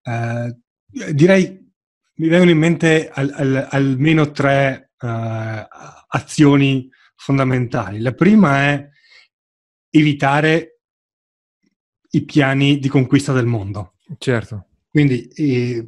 eh, 0.03 0.57
direi 1.13 1.59
mi 2.21 2.27
vengono 2.27 2.51
in 2.51 2.57
mente 2.57 3.09
al, 3.09 3.31
al, 3.35 3.67
almeno 3.71 4.31
tre 4.31 4.91
uh, 4.99 5.07
azioni 6.07 6.87
fondamentali. 7.15 7.99
La 7.99 8.13
prima 8.13 8.63
è 8.63 8.89
evitare 9.89 10.81
i 12.11 12.23
piani 12.23 12.77
di 12.79 12.89
conquista 12.89 13.33
del 13.33 13.45
mondo. 13.47 13.95
Certo. 14.17 14.67
Quindi 14.89 15.27
eh, 15.29 15.87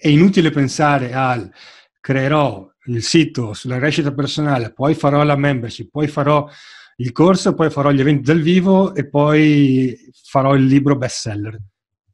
è 0.00 0.08
inutile 0.08 0.50
pensare 0.50 1.12
al 1.12 1.52
creerò 2.00 2.70
il 2.86 3.02
sito 3.02 3.54
sulla 3.54 3.78
crescita 3.78 4.12
personale, 4.14 4.72
poi 4.72 4.94
farò 4.94 5.22
la 5.24 5.36
membership, 5.36 5.90
poi 5.90 6.06
farò 6.06 6.48
il 6.96 7.12
corso, 7.12 7.54
poi 7.54 7.70
farò 7.70 7.90
gli 7.90 8.00
eventi 8.00 8.22
dal 8.22 8.40
vivo 8.40 8.94
e 8.94 9.08
poi 9.08 9.96
farò 10.24 10.54
il 10.54 10.64
libro 10.64 10.96
bestseller. 10.96 11.60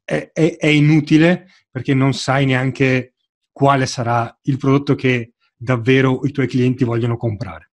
È, 0.03 0.31
è, 0.33 0.57
è 0.57 0.67
inutile 0.67 1.47
perché 1.69 1.93
non 1.93 2.13
sai 2.13 2.45
neanche 2.45 3.13
quale 3.51 3.85
sarà 3.85 4.37
il 4.43 4.57
prodotto 4.57 4.95
che 4.95 5.33
davvero 5.55 6.21
i 6.25 6.31
tuoi 6.31 6.47
clienti 6.47 6.83
vogliono 6.83 7.17
comprare. 7.17 7.71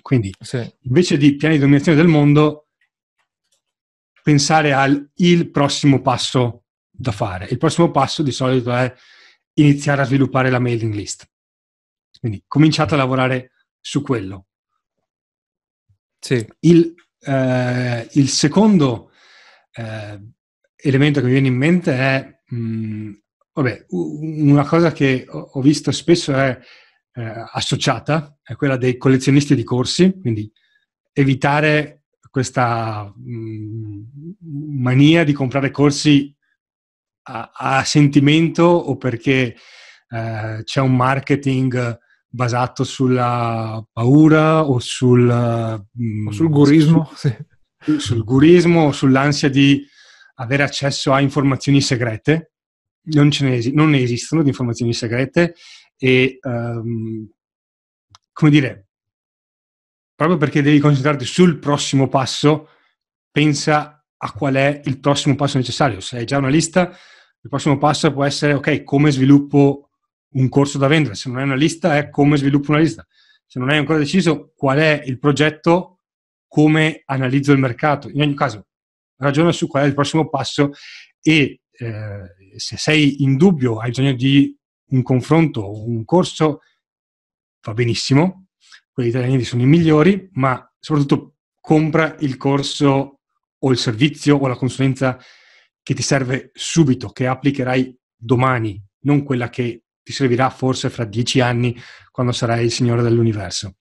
Quindi, 0.00 0.34
sì. 0.40 0.66
invece 0.82 1.16
di 1.16 1.36
piani 1.36 1.54
di 1.54 1.60
dominazione 1.60 1.98
del 1.98 2.08
mondo, 2.08 2.68
pensare 4.22 4.72
al 4.72 5.10
il 5.16 5.50
prossimo 5.50 6.00
passo 6.00 6.64
da 6.90 7.12
fare. 7.12 7.46
Il 7.50 7.58
prossimo 7.58 7.90
passo 7.90 8.22
di 8.22 8.32
solito 8.32 8.72
è 8.72 8.92
iniziare 9.54 10.02
a 10.02 10.04
sviluppare 10.04 10.50
la 10.50 10.58
mailing 10.58 10.94
list. 10.94 11.28
Quindi 12.18 12.42
cominciate 12.46 12.94
a 12.94 12.98
lavorare 12.98 13.52
su 13.80 14.02
quello. 14.02 14.46
Sì. 16.22 16.46
Il, 16.60 16.94
eh, 17.18 18.08
il 18.12 18.28
secondo 18.28 19.10
eh, 19.72 20.20
elemento 20.76 21.18
che 21.18 21.26
mi 21.26 21.32
viene 21.32 21.48
in 21.48 21.56
mente 21.56 21.92
è, 21.92 22.40
mh, 22.46 22.56
mm, 22.56 23.12
vabbè, 23.52 23.86
una 23.88 24.64
cosa 24.64 24.92
che 24.92 25.26
ho 25.28 25.60
visto 25.60 25.90
spesso 25.90 26.32
è 26.32 26.56
eh, 27.14 27.44
associata, 27.52 28.38
è 28.40 28.54
quella 28.54 28.76
dei 28.76 28.96
collezionisti 28.98 29.56
di 29.56 29.64
corsi, 29.64 30.16
quindi 30.20 30.50
evitare 31.12 32.04
questa 32.30 33.12
mh, 33.16 33.34
mm, 33.34 34.02
mania 34.80 35.24
di 35.24 35.32
comprare 35.32 35.72
corsi 35.72 36.32
a, 37.24 37.50
a 37.52 37.84
sentimento 37.84 38.62
o 38.62 38.96
perché 38.96 39.56
eh, 40.08 40.60
c'è 40.62 40.80
un 40.80 40.94
marketing 40.94 41.98
basato 42.34 42.82
sulla 42.82 43.84
paura 43.92 44.66
o 44.66 44.78
sul, 44.78 45.22
mm, 45.22 46.26
o 46.26 46.30
sul 46.30 46.48
gurismo, 46.48 47.10
sul, 47.14 47.36
sì. 47.78 47.98
sul 47.98 48.24
gurismo 48.24 48.86
o 48.86 48.92
sull'ansia 48.92 49.50
di 49.50 49.86
avere 50.36 50.62
accesso 50.62 51.12
a 51.12 51.20
informazioni 51.20 51.82
segrete. 51.82 52.52
Non, 53.04 53.28
ne, 53.40 53.56
es- 53.56 53.66
non 53.66 53.90
ne 53.90 54.00
esistono 54.00 54.42
di 54.42 54.48
informazioni 54.48 54.94
segrete 54.94 55.54
e, 55.98 56.38
um, 56.42 57.28
come 58.32 58.50
dire, 58.50 58.86
proprio 60.14 60.38
perché 60.38 60.62
devi 60.62 60.78
concentrarti 60.78 61.26
sul 61.26 61.58
prossimo 61.58 62.08
passo, 62.08 62.68
pensa 63.30 64.02
a 64.16 64.32
qual 64.32 64.54
è 64.54 64.80
il 64.84 65.00
prossimo 65.00 65.34
passo 65.34 65.58
necessario. 65.58 66.00
Se 66.00 66.16
hai 66.16 66.24
già 66.24 66.38
una 66.38 66.48
lista, 66.48 66.88
il 66.88 67.50
prossimo 67.50 67.76
passo 67.76 68.10
può 68.12 68.24
essere, 68.24 68.54
ok, 68.54 68.84
come 68.84 69.10
sviluppo 69.10 69.90
un 70.32 70.48
corso 70.48 70.78
da 70.78 70.86
vendere, 70.86 71.14
se 71.14 71.28
non 71.28 71.38
hai 71.38 71.44
una 71.44 71.54
lista 71.54 71.96
è 71.96 72.08
come 72.08 72.36
sviluppo 72.36 72.70
una 72.70 72.80
lista, 72.80 73.06
se 73.46 73.58
non 73.58 73.68
hai 73.68 73.78
ancora 73.78 73.98
deciso 73.98 74.52
qual 74.56 74.78
è 74.78 75.02
il 75.04 75.18
progetto, 75.18 75.98
come 76.46 77.02
analizzo 77.06 77.52
il 77.52 77.58
mercato. 77.58 78.08
In 78.08 78.20
ogni 78.20 78.34
caso, 78.34 78.66
ragiona 79.16 79.52
su 79.52 79.66
qual 79.66 79.84
è 79.84 79.86
il 79.86 79.94
prossimo 79.94 80.28
passo 80.28 80.72
e 81.20 81.60
eh, 81.70 82.34
se 82.56 82.76
sei 82.76 83.22
in 83.22 83.36
dubbio, 83.36 83.78
hai 83.78 83.88
bisogno 83.88 84.12
di 84.14 84.56
un 84.90 85.02
confronto, 85.02 85.86
un 85.86 86.04
corso, 86.04 86.60
va 87.62 87.72
benissimo, 87.72 88.46
quelli 88.92 89.08
italiani 89.08 89.42
sono 89.44 89.62
i 89.62 89.66
migliori, 89.66 90.28
ma 90.32 90.70
soprattutto 90.78 91.36
compra 91.60 92.16
il 92.20 92.36
corso 92.36 93.20
o 93.58 93.70
il 93.70 93.78
servizio 93.78 94.36
o 94.36 94.46
la 94.46 94.56
consulenza 94.56 95.18
che 95.82 95.94
ti 95.94 96.02
serve 96.02 96.50
subito, 96.52 97.08
che 97.10 97.26
applicherai 97.26 97.96
domani, 98.14 98.82
non 99.04 99.22
quella 99.22 99.48
che 99.48 99.84
ti 100.02 100.12
servirà 100.12 100.50
forse 100.50 100.90
fra 100.90 101.04
dieci 101.04 101.40
anni 101.40 101.76
quando 102.10 102.32
sarai 102.32 102.64
il 102.64 102.70
signore 102.70 103.02
dell'universo. 103.02 103.76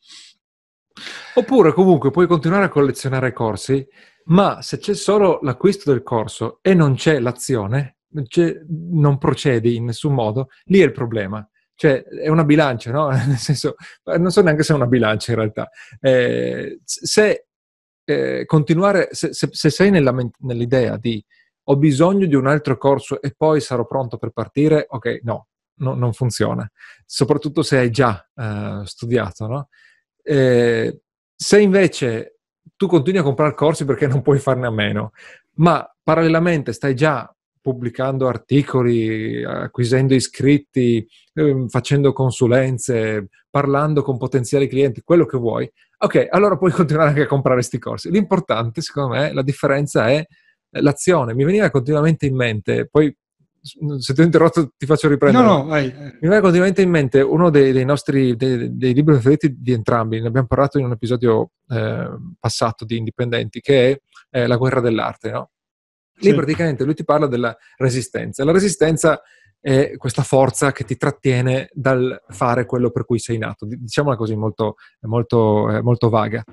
Oppure 1.36 1.74
comunque 1.74 2.12
puoi 2.12 2.28
continuare 2.28 2.66
a 2.66 2.70
collezionare 2.70 3.34
corsi, 3.34 3.86
ma 4.26 4.62
se 4.62 4.78
c'è 4.78 4.94
solo 4.94 5.40
l'acquisto 5.42 5.92
del 5.92 6.04
corso 6.04 6.60
e 6.62 6.74
non 6.74 6.96
c'è 6.96 7.20
l'azione, 7.20 7.98
non 8.92 9.18
procedi 9.18 9.76
in 9.76 9.86
nessun 9.86 10.14
modo, 10.14 10.50
lì 10.66 10.80
è 10.80 10.84
il 10.84 10.92
problema. 10.92 11.46
Cioè 11.74 12.04
è 12.04 12.28
una 12.28 12.44
bilancia, 12.44 12.92
no? 12.92 13.10
Nel 13.26 13.38
senso, 13.38 13.76
non 14.04 14.30
so 14.30 14.42
neanche 14.42 14.64
se 14.64 14.74
è 14.74 14.76
una 14.76 14.86
bilancia 14.86 15.32
in 15.32 15.38
realtà. 15.38 15.70
Eh, 16.00 16.80
se 16.84 17.48
eh, 18.04 18.46
continuare, 18.46 19.10
se, 19.12 19.34
se, 19.34 19.50
se 19.52 19.70
sei 19.70 19.90
nella, 19.90 20.14
nell'idea 20.40 20.98
di 20.98 21.24
ho 21.66 21.78
bisogno 21.78 22.26
di 22.26 22.36
un 22.36 22.48
altro 22.48 22.78
corso 22.78 23.22
e 23.22 23.34
poi 23.36 23.62
sarò 23.62 23.86
pronto 23.86 24.18
per 24.18 24.32
partire, 24.32 24.86
ok, 24.90 25.22
no, 25.24 25.48
no, 25.82 25.96
non 25.96 26.14
funziona, 26.14 26.70
soprattutto 27.06 27.62
se 27.62 27.78
hai 27.78 27.90
già 27.90 28.26
uh, 28.34 28.84
studiato. 28.84 29.48
No? 29.48 29.70
Eh, 30.24 31.02
se 31.36 31.60
invece 31.60 32.38
tu 32.76 32.88
continui 32.88 33.20
a 33.20 33.24
comprare 33.24 33.54
corsi 33.54 33.86
perché 33.86 34.08
non 34.08 34.22
puoi 34.22 34.40
farne 34.40 34.68
a 34.68 34.72
meno, 34.72 35.12
ma 35.56 35.86
parallelamente 36.04 36.72
stai 36.74 36.96
già 36.96 37.34
pubblicando 37.60 38.28
articoli, 38.28 39.44
acquisendo 39.44 40.16
iscritti, 40.16 41.08
eh, 41.34 41.66
facendo 41.68 42.12
consulenze, 42.12 43.28
parlando 43.50 44.02
con 44.02 44.18
potenziali 44.18 44.68
clienti, 44.68 45.02
quello 45.04 45.26
che 45.26 45.38
vuoi, 45.38 45.72
ok, 46.00 46.28
allora 46.30 46.58
puoi 46.58 46.72
continuare 46.74 47.10
anche 47.10 47.24
a 47.24 47.28
comprare 47.28 47.58
questi 47.58 47.78
corsi. 47.78 48.10
L'importante, 48.10 48.82
secondo 48.82 49.16
me, 49.16 49.34
la 49.34 49.44
differenza 49.44 50.10
è 50.10 50.26
l'azione. 50.80 51.34
Mi 51.34 51.44
veniva 51.44 51.70
continuamente 51.70 52.26
in 52.26 52.36
mente, 52.36 52.88
poi 52.88 53.16
se 53.62 54.14
ti 54.14 54.22
ho 54.22 54.24
interrotto 54.24 54.74
ti 54.76 54.86
faccio 54.86 55.08
riprendere. 55.08 55.46
No, 55.46 55.58
no, 55.58 55.66
vai. 55.66 55.94
Mi 55.94 56.18
viene 56.20 56.40
continuamente 56.40 56.82
in 56.82 56.90
mente 56.90 57.22
uno 57.22 57.50
dei, 57.50 57.72
dei 57.72 57.86
nostri 57.86 58.36
dei, 58.36 58.76
dei, 58.76 58.94
libri 58.94 59.14
preferiti 59.14 59.56
di 59.60 59.72
entrambi, 59.72 60.20
ne 60.20 60.28
abbiamo 60.28 60.48
parlato 60.48 60.80
in 60.80 60.86
un 60.86 60.92
episodio 60.92 61.52
eh, 61.70 62.10
passato 62.40 62.86
di 62.86 62.98
Indipendenti, 62.98 63.60
che 63.62 63.92
è 63.92 64.02
eh, 64.32 64.48
La 64.48 64.58
guerra 64.58 64.82
dell'arte, 64.82 65.30
no? 65.30 65.52
Lì 66.22 66.30
sì. 66.30 66.36
praticamente 66.36 66.84
lui 66.84 66.94
ti 66.94 67.04
parla 67.04 67.28
della 67.28 67.56
resistenza. 67.78 68.44
La 68.44 68.52
resistenza 68.52 69.22
è 69.60 69.96
questa 69.96 70.24
forza 70.24 70.72
che 70.72 70.84
ti 70.84 70.98
trattiene 70.98 71.70
dal 71.72 72.24
fare 72.30 72.66
quello 72.66 72.90
per 72.90 73.06
cui 73.06 73.20
sei 73.20 73.38
nato, 73.38 73.66
diciamola 73.68 74.16
così, 74.16 74.36
molto, 74.36 74.76
molto, 75.02 75.70
eh, 75.70 75.82
molto 75.82 76.10
vaga. 76.10 76.44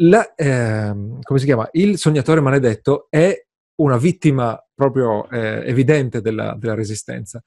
La, 0.00 0.34
eh, 0.34 0.94
come 1.22 1.38
si 1.38 1.46
chiama? 1.46 1.66
Il 1.72 1.96
sognatore 1.96 2.42
maledetto 2.42 3.06
è 3.08 3.45
una 3.76 3.96
vittima 3.96 4.58
proprio 4.74 5.28
eh, 5.30 5.62
evidente 5.66 6.20
della, 6.20 6.54
della, 6.58 6.74
resistenza. 6.74 7.42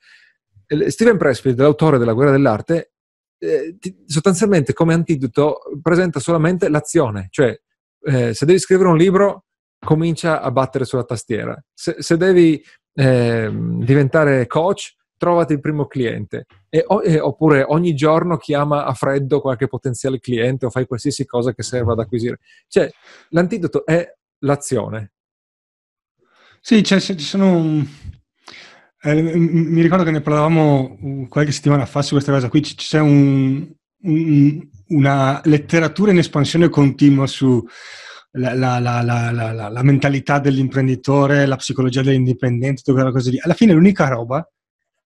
Steven 0.87 1.17
Pressfield, 1.17 1.59
l'autore 1.59 1.97
della 1.97 2.13
guerra 2.13 2.31
dell'arte, 2.31 2.93
eh, 3.39 3.77
sostanzialmente 4.05 4.73
come 4.73 4.93
antidoto 4.93 5.61
presenta 5.81 6.19
solamente 6.19 6.69
l'azione, 6.69 7.27
cioè 7.31 7.57
eh, 8.01 8.33
se 8.33 8.45
devi 8.45 8.59
scrivere 8.59 8.89
un 8.89 8.97
libro, 8.97 9.45
comincia 9.79 10.41
a 10.41 10.51
battere 10.51 10.85
sulla 10.85 11.03
tastiera. 11.03 11.57
Se, 11.73 11.95
se 11.99 12.17
devi 12.17 12.61
eh, 12.93 13.49
diventare 13.51 14.45
coach, 14.47 14.95
trovati 15.17 15.53
il 15.53 15.59
primo 15.59 15.85
cliente. 15.85 16.45
E, 16.69 16.85
e, 17.03 17.19
oppure 17.19 17.63
ogni 17.67 17.93
giorno 17.93 18.37
chiama 18.37 18.85
a 18.85 18.93
freddo 18.93 19.41
qualche 19.41 19.67
potenziale 19.67 20.19
cliente 20.19 20.65
o 20.65 20.69
fai 20.69 20.85
qualsiasi 20.85 21.25
cosa 21.25 21.53
che 21.53 21.63
serva 21.63 21.93
ad 21.93 21.99
acquisire. 21.99 22.39
Cioè, 22.67 22.89
l'antidoto 23.29 23.85
è 23.85 24.07
l'azione. 24.39 25.11
Sì, 26.61 26.83
cioè, 26.83 26.99
ci 26.99 27.17
sono... 27.19 27.85
Eh, 29.01 29.21
mi 29.21 29.81
ricordo 29.81 30.03
che 30.03 30.11
ne 30.11 30.21
parlavamo 30.21 31.27
qualche 31.29 31.53
settimana 31.53 31.85
fa 31.85 32.01
su 32.01 32.13
questa 32.13 32.33
cosa 32.33 32.49
qui, 32.49 32.59
c'è 32.59 32.99
un, 32.99 33.65
un, 34.01 34.67
una 34.87 35.41
letteratura 35.45 36.11
in 36.11 36.17
espansione 36.17 36.67
continua 36.67 37.25
su 37.25 37.65
la, 38.31 38.53
la, 38.53 38.79
la, 38.79 39.69
la, 39.69 39.83
mentalità 39.83 40.39
dell'imprenditore, 40.39 41.45
la 41.45 41.55
psicologia 41.55 42.01
dell'indipendente, 42.01 42.81
tutte 42.81 42.93
quelle 42.93 43.11
cose 43.11 43.31
lì. 43.31 43.39
Alla 43.39 43.53
fine 43.53 43.73
l'unica 43.73 44.07
roba 44.07 44.47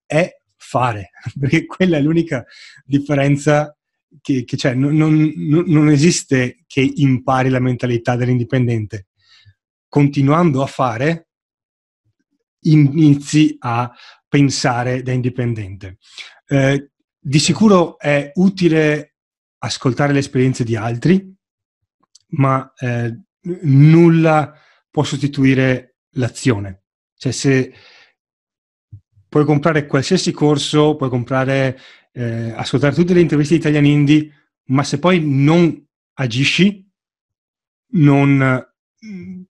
è 0.06 0.30
fare, 0.58 1.12
perché 1.40 1.66
quella 1.66 1.98
è 1.98 2.02
l'unica 2.02 2.46
differenza 2.84 3.76
che, 4.22 4.44
che 4.44 4.58
c'è. 4.58 4.74
Non, 4.74 4.96
non, 4.96 5.64
non 5.68 5.90
esiste 5.90 6.64
che 6.68 6.82
impari 6.82 7.50
la 7.50 7.60
mentalità 7.60 8.16
dell'indipendente. 8.16 9.08
Continuando 9.88 10.62
a 10.62 10.68
fare, 10.68 11.28
inizi 12.64 13.56
a 13.60 13.92
pensare 14.28 15.02
da 15.02 15.12
indipendente. 15.12 15.98
Eh, 16.48 16.92
di 17.20 17.40
sicuro 17.40 17.98
è 17.98 18.32
utile 18.36 19.16
ascoltare 19.60 20.12
le 20.12 20.20
esperienze 20.20 20.64
di 20.64 20.76
altri, 20.76 21.34
ma 22.30 22.72
eh, 22.78 23.18
nulla 23.62 24.54
può 24.90 25.04
sostituire 25.04 25.98
l'azione. 26.16 26.84
Cioè 27.16 27.32
se 27.32 27.74
puoi 29.30 29.46
comprare 29.46 29.86
qualsiasi 29.86 30.32
corso, 30.32 30.96
puoi 30.96 31.10
comprare, 31.10 31.80
eh, 32.12 32.52
ascoltare 32.52 32.94
tutte 32.94 33.14
le 33.14 33.22
interviste 33.22 33.54
di 33.54 33.60
Italian 33.60 33.86
Indie, 33.86 34.52
ma 34.66 34.84
se 34.84 35.00
poi 35.00 35.22
non 35.24 35.88
agisci, 36.14 36.88
non... 37.94 38.68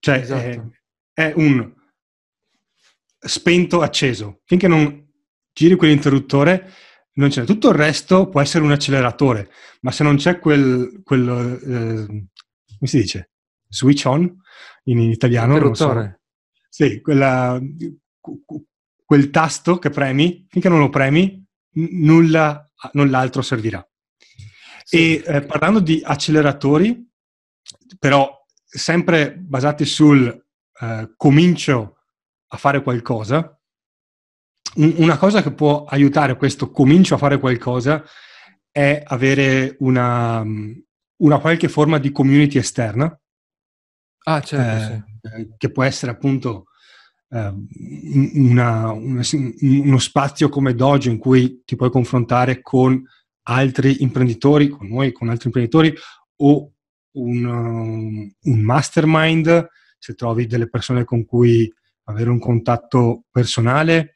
Cioè, 0.00 0.18
esatto. 0.18 0.72
è, 1.12 1.28
è 1.28 1.32
un 1.36 1.72
spento 3.24 3.80
acceso. 3.80 4.42
Finché 4.44 4.68
non 4.68 5.06
giri 5.52 5.76
quell'interruttore, 5.76 6.72
non 7.14 7.28
c'è. 7.28 7.44
Tutto 7.44 7.68
il 7.70 7.74
resto 7.74 8.28
può 8.28 8.40
essere 8.40 8.64
un 8.64 8.72
acceleratore, 8.72 9.50
ma 9.80 9.90
se 9.90 10.02
non 10.02 10.16
c'è 10.16 10.38
quel, 10.38 11.00
quel 11.02 11.28
eh, 11.28 12.06
come 12.06 12.90
si 12.90 13.00
dice? 13.00 13.30
Switch 13.68 14.04
on 14.06 14.32
in 14.84 14.98
italiano. 14.98 15.54
Interruttore. 15.54 16.20
So. 16.68 16.86
Sì, 16.86 17.00
quella, 17.00 17.60
quel 19.04 19.30
tasto 19.30 19.78
che 19.78 19.90
premi, 19.90 20.46
finché 20.48 20.68
non 20.68 20.80
lo 20.80 20.90
premi, 20.90 21.44
nulla, 21.74 22.68
null'altro 22.92 23.42
servirà. 23.42 23.86
Sì. 24.82 25.22
E 25.22 25.22
eh, 25.24 25.42
parlando 25.42 25.80
di 25.80 26.02
acceleratori, 26.04 27.10
però 27.98 28.44
sempre 28.64 29.36
basati 29.36 29.84
sul 29.84 30.26
eh, 30.80 31.12
comincio 31.16 31.93
a 32.54 32.56
fare 32.56 32.82
qualcosa, 32.82 33.60
un, 34.76 34.94
una 34.98 35.18
cosa 35.18 35.42
che 35.42 35.52
può 35.52 35.84
aiutare 35.84 36.36
questo 36.36 36.70
comincio 36.70 37.16
a 37.16 37.18
fare 37.18 37.38
qualcosa 37.38 38.04
è 38.70 39.02
avere 39.04 39.76
una, 39.80 40.42
una 41.16 41.38
qualche 41.40 41.68
forma 41.68 41.98
di 41.98 42.12
community 42.12 42.58
esterna. 42.58 43.20
Ah, 44.26 44.40
certo, 44.40 44.94
eh, 45.28 45.40
sì. 45.42 45.54
Che 45.56 45.70
può 45.70 45.82
essere 45.82 46.12
appunto 46.12 46.66
eh, 47.28 47.52
una, 48.34 48.92
una, 48.92 49.22
uno 49.60 49.98
spazio 49.98 50.48
come 50.48 50.74
Dojo 50.74 51.10
in 51.10 51.18
cui 51.18 51.62
ti 51.64 51.76
puoi 51.76 51.90
confrontare 51.90 52.62
con 52.62 53.02
altri 53.46 54.02
imprenditori, 54.02 54.68
con 54.68 54.86
noi, 54.86 55.12
con 55.12 55.28
altri 55.28 55.46
imprenditori, 55.46 55.92
o 56.36 56.72
un, 57.16 58.32
un 58.40 58.60
mastermind, 58.60 59.68
se 59.98 60.14
trovi 60.14 60.46
delle 60.46 60.68
persone 60.68 61.04
con 61.04 61.24
cui 61.24 61.72
avere 62.04 62.30
un 62.30 62.38
contatto 62.38 63.24
personale. 63.30 64.14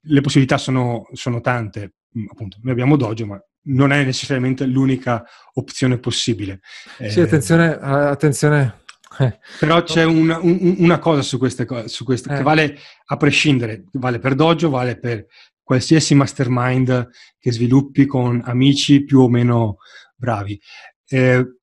Le 0.00 0.20
possibilità 0.20 0.58
sono, 0.58 1.08
sono 1.12 1.40
tante, 1.40 1.94
appunto, 2.30 2.58
noi 2.62 2.72
abbiamo 2.72 2.96
Dojo, 2.96 3.26
ma 3.26 3.44
non 3.64 3.92
è 3.92 4.04
necessariamente 4.04 4.66
l'unica 4.66 5.24
opzione 5.54 5.98
possibile. 5.98 6.60
Sì, 7.08 7.20
eh, 7.20 7.22
attenzione, 7.22 7.74
attenzione. 7.74 8.80
Eh. 9.18 9.38
Però 9.58 9.82
c'è 9.82 10.04
una, 10.04 10.38
un, 10.38 10.76
una 10.78 10.98
cosa 10.98 11.22
su 11.22 11.38
queste 11.38 11.66
su 11.86 12.04
queste, 12.04 12.32
eh. 12.32 12.36
che 12.38 12.42
vale 12.42 12.78
a 13.06 13.16
prescindere, 13.16 13.84
vale 13.92 14.18
per 14.18 14.34
Dojo, 14.34 14.70
vale 14.70 14.98
per 14.98 15.26
qualsiasi 15.62 16.14
mastermind 16.14 17.10
che 17.38 17.52
sviluppi 17.52 18.06
con 18.06 18.40
amici 18.44 19.04
più 19.04 19.20
o 19.20 19.28
meno 19.28 19.76
bravi. 20.16 20.60
Eh, 21.06 21.56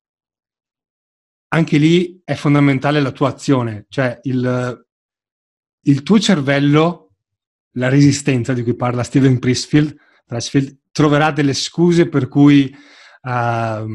anche 1.52 1.78
lì 1.78 2.22
è 2.24 2.36
fondamentale 2.36 3.02
la 3.02 3.12
tua 3.12 3.30
azione, 3.30 3.86
cioè 3.89 4.19
il, 4.24 4.88
il 5.83 6.03
tuo 6.03 6.19
cervello, 6.19 7.11
la 7.73 7.89
resistenza 7.89 8.53
di 8.53 8.63
cui 8.63 8.75
parla 8.75 9.03
Steven 9.03 9.39
Pressfield, 9.39 9.95
Pressfield 10.25 10.77
troverà 10.91 11.31
delle 11.31 11.53
scuse 11.53 12.07
per 12.07 12.27
cui 12.27 12.75
uh, 13.21 13.87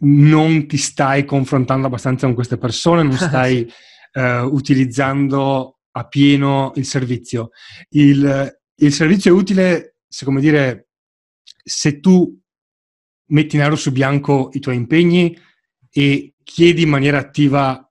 non 0.00 0.66
ti 0.66 0.76
stai 0.76 1.24
confrontando 1.24 1.86
abbastanza 1.86 2.26
con 2.26 2.34
queste 2.34 2.58
persone, 2.58 3.02
non 3.02 3.16
stai 3.16 3.70
uh, 4.14 4.46
utilizzando 4.46 5.78
a 5.92 6.06
pieno 6.06 6.72
il 6.76 6.84
servizio. 6.84 7.50
Il, 7.90 8.60
il 8.74 8.92
servizio 8.92 9.32
è 9.32 9.36
utile, 9.38 9.96
se 10.06 10.24
come 10.24 10.40
dire, 10.40 10.88
se 11.42 12.00
tu 12.00 12.36
metti 13.30 13.56
nero 13.56 13.76
su 13.76 13.92
bianco 13.92 14.50
i 14.52 14.60
tuoi 14.60 14.76
impegni 14.76 15.36
e 15.90 16.34
chiedi 16.42 16.82
in 16.82 16.88
maniera 16.88 17.18
attiva 17.18 17.82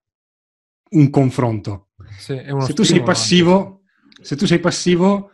un 0.90 1.10
confronto. 1.10 1.87
Sì, 2.18 2.42
se 2.60 2.74
tu 2.74 2.84
sei 2.84 3.04
passivo, 3.04 3.84
se 4.22 4.36
tu 4.36 4.46
sei 4.46 4.60
passivo 4.60 5.32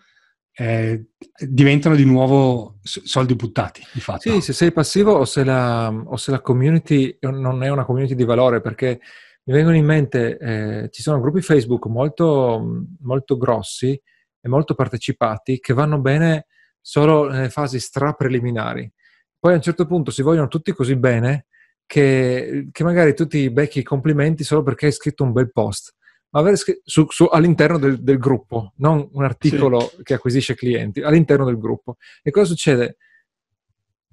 eh, 0.56 1.08
diventano 1.48 1.96
di 1.96 2.06
nuovo 2.06 2.80
soldi 2.84 3.36
buttati, 3.36 3.82
di 3.92 4.00
fatto. 4.00 4.30
Sì, 4.30 4.42
se 4.42 4.54
sei 4.54 4.72
passivo 4.72 5.14
o 5.14 5.26
se, 5.26 5.44
la, 5.44 5.90
o 5.90 6.16
se 6.18 6.32
la 6.32 6.42
community 6.42 7.18
non 7.22 7.64
è 7.64 7.70
una 7.70 7.86
community 7.86 8.16
di 8.16 8.24
valore, 8.24 8.62
perché 8.62 9.00
mi 9.46 9.54
vengono 9.54 9.76
in 9.76 9.86
mente, 9.86 10.38
eh, 10.38 10.90
ci 10.92 11.02
sono 11.02 11.20
gruppi 11.20 11.42
Facebook 11.42 11.88
molto, 11.88 12.86
molto 13.02 13.38
grossi 13.38 14.00
e 14.40 14.48
molto 14.48 14.76
partecipati 14.76 15.60
che 15.60 15.74
vanno 15.74 16.00
bene 16.00 16.46
solo 16.80 17.30
nelle 17.30 17.50
fasi 17.50 17.80
stra-preliminari. 17.80 18.92
Poi 19.40 19.54
a 19.54 19.56
un 19.56 19.62
certo 19.62 19.86
punto 19.86 20.12
si 20.12 20.22
vogliono 20.22 20.48
tutti 20.48 20.72
così 20.72 20.96
bene 20.96 21.48
che, 21.86 22.70
che 22.72 22.84
magari 22.84 23.14
tu 23.14 23.28
ti 23.28 23.50
becchi 23.50 23.80
i 23.80 23.84
complimenti 23.84 24.44
solo 24.44 24.64
perché 24.64 24.86
hai 24.86 24.92
scritto 24.92 25.24
un 25.24 25.34
bel 25.34 25.52
post 25.52 25.96
ma 26.34 26.40
avere 26.40 26.56
su, 26.56 27.06
su, 27.10 27.26
all'interno 27.32 27.78
del, 27.78 28.02
del, 28.02 28.18
gruppo, 28.18 28.74
non 28.78 29.08
un 29.12 29.24
articolo 29.24 29.80
sì. 29.80 30.04
che 30.04 30.16
acquisisce 30.16 30.56
clienti, 30.56 31.02
all'interno 31.02 31.46
del 31.46 31.60
gruppo. 31.60 31.98
E 32.24 32.32
cosa 32.32 32.48
succede? 32.48 32.98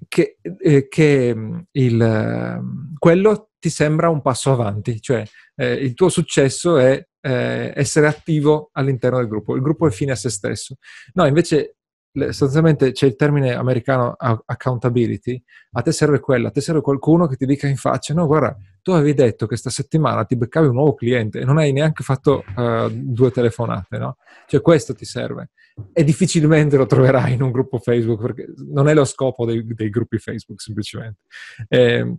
Che, 0.06 0.38
eh, 0.42 0.88
che 0.88 1.34
mm, 1.34 1.58
il, 1.72 2.60
quello 2.98 3.50
ti 3.58 3.70
sembra 3.70 4.10
un 4.10 4.20
passo 4.20 4.52
avanti, 4.52 5.00
cioè 5.00 5.24
eh, 5.56 5.72
il 5.72 5.94
tuo 5.94 6.10
successo 6.10 6.76
è 6.76 7.02
eh, 7.22 7.72
essere 7.74 8.06
attivo 8.06 8.68
all'interno 8.72 9.18
del 9.18 9.28
gruppo, 9.28 9.54
il 9.54 9.62
gruppo 9.62 9.86
è 9.86 9.90
fine 9.90 10.12
a 10.12 10.16
se 10.16 10.28
stesso. 10.28 10.76
No, 11.14 11.26
invece 11.26 11.76
sostanzialmente 12.12 12.92
c'è 12.92 13.06
il 13.06 13.16
termine 13.16 13.54
americano 13.54 14.14
accountability, 14.18 15.42
a 15.72 15.82
te 15.82 15.92
serve 15.92 16.20
quella, 16.20 16.48
a 16.48 16.50
te 16.50 16.60
serve 16.60 16.80
qualcuno 16.80 17.26
che 17.26 17.36
ti 17.36 17.46
dica 17.46 17.66
in 17.66 17.76
faccia, 17.76 18.14
no 18.14 18.26
guarda, 18.26 18.56
tu 18.82 18.92
avevi 18.92 19.14
detto 19.14 19.46
che 19.46 19.56
sta 19.56 19.70
settimana 19.70 20.24
ti 20.24 20.36
beccavi 20.36 20.66
un 20.66 20.74
nuovo 20.74 20.94
cliente 20.94 21.40
e 21.40 21.44
non 21.44 21.58
hai 21.58 21.72
neanche 21.72 22.02
fatto 22.02 22.44
uh, 22.56 22.88
due 22.90 23.30
telefonate, 23.30 23.98
no? 23.98 24.16
Cioè 24.46 24.60
questo 24.60 24.94
ti 24.94 25.04
serve. 25.04 25.50
E 25.92 26.04
difficilmente 26.04 26.76
lo 26.76 26.86
troverai 26.86 27.34
in 27.34 27.42
un 27.42 27.52
gruppo 27.52 27.78
Facebook 27.78 28.20
perché 28.20 28.46
non 28.68 28.88
è 28.88 28.94
lo 28.94 29.04
scopo 29.04 29.46
dei, 29.46 29.64
dei 29.64 29.88
gruppi 29.88 30.18
Facebook 30.18 30.60
semplicemente. 30.60 31.20
Eh, 31.68 32.16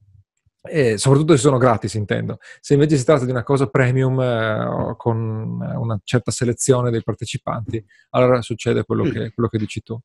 e 0.62 0.97
soprattutto 0.97 1.34
se 1.34 1.39
sono 1.39 1.58
gratis, 1.58 1.95
intendo. 1.95 2.38
Se 2.60 2.74
invece 2.74 2.97
si 2.97 3.06
tratta 3.06 3.26
di 3.26 3.32
una 3.32 3.43
cosa 3.43 3.67
premium 3.67 4.19
eh, 4.19 4.93
con 4.97 5.60
una 5.60 6.00
certa 6.04 6.32
selezione 6.32 6.91
dei 6.91 7.04
partecipanti, 7.04 7.84
allora 8.12 8.41
succede 8.41 8.84
quello 8.84 9.04
che, 9.04 9.32
quello 9.34 9.50
che 9.50 9.58
dici 9.58 9.82
tu. 9.82 10.00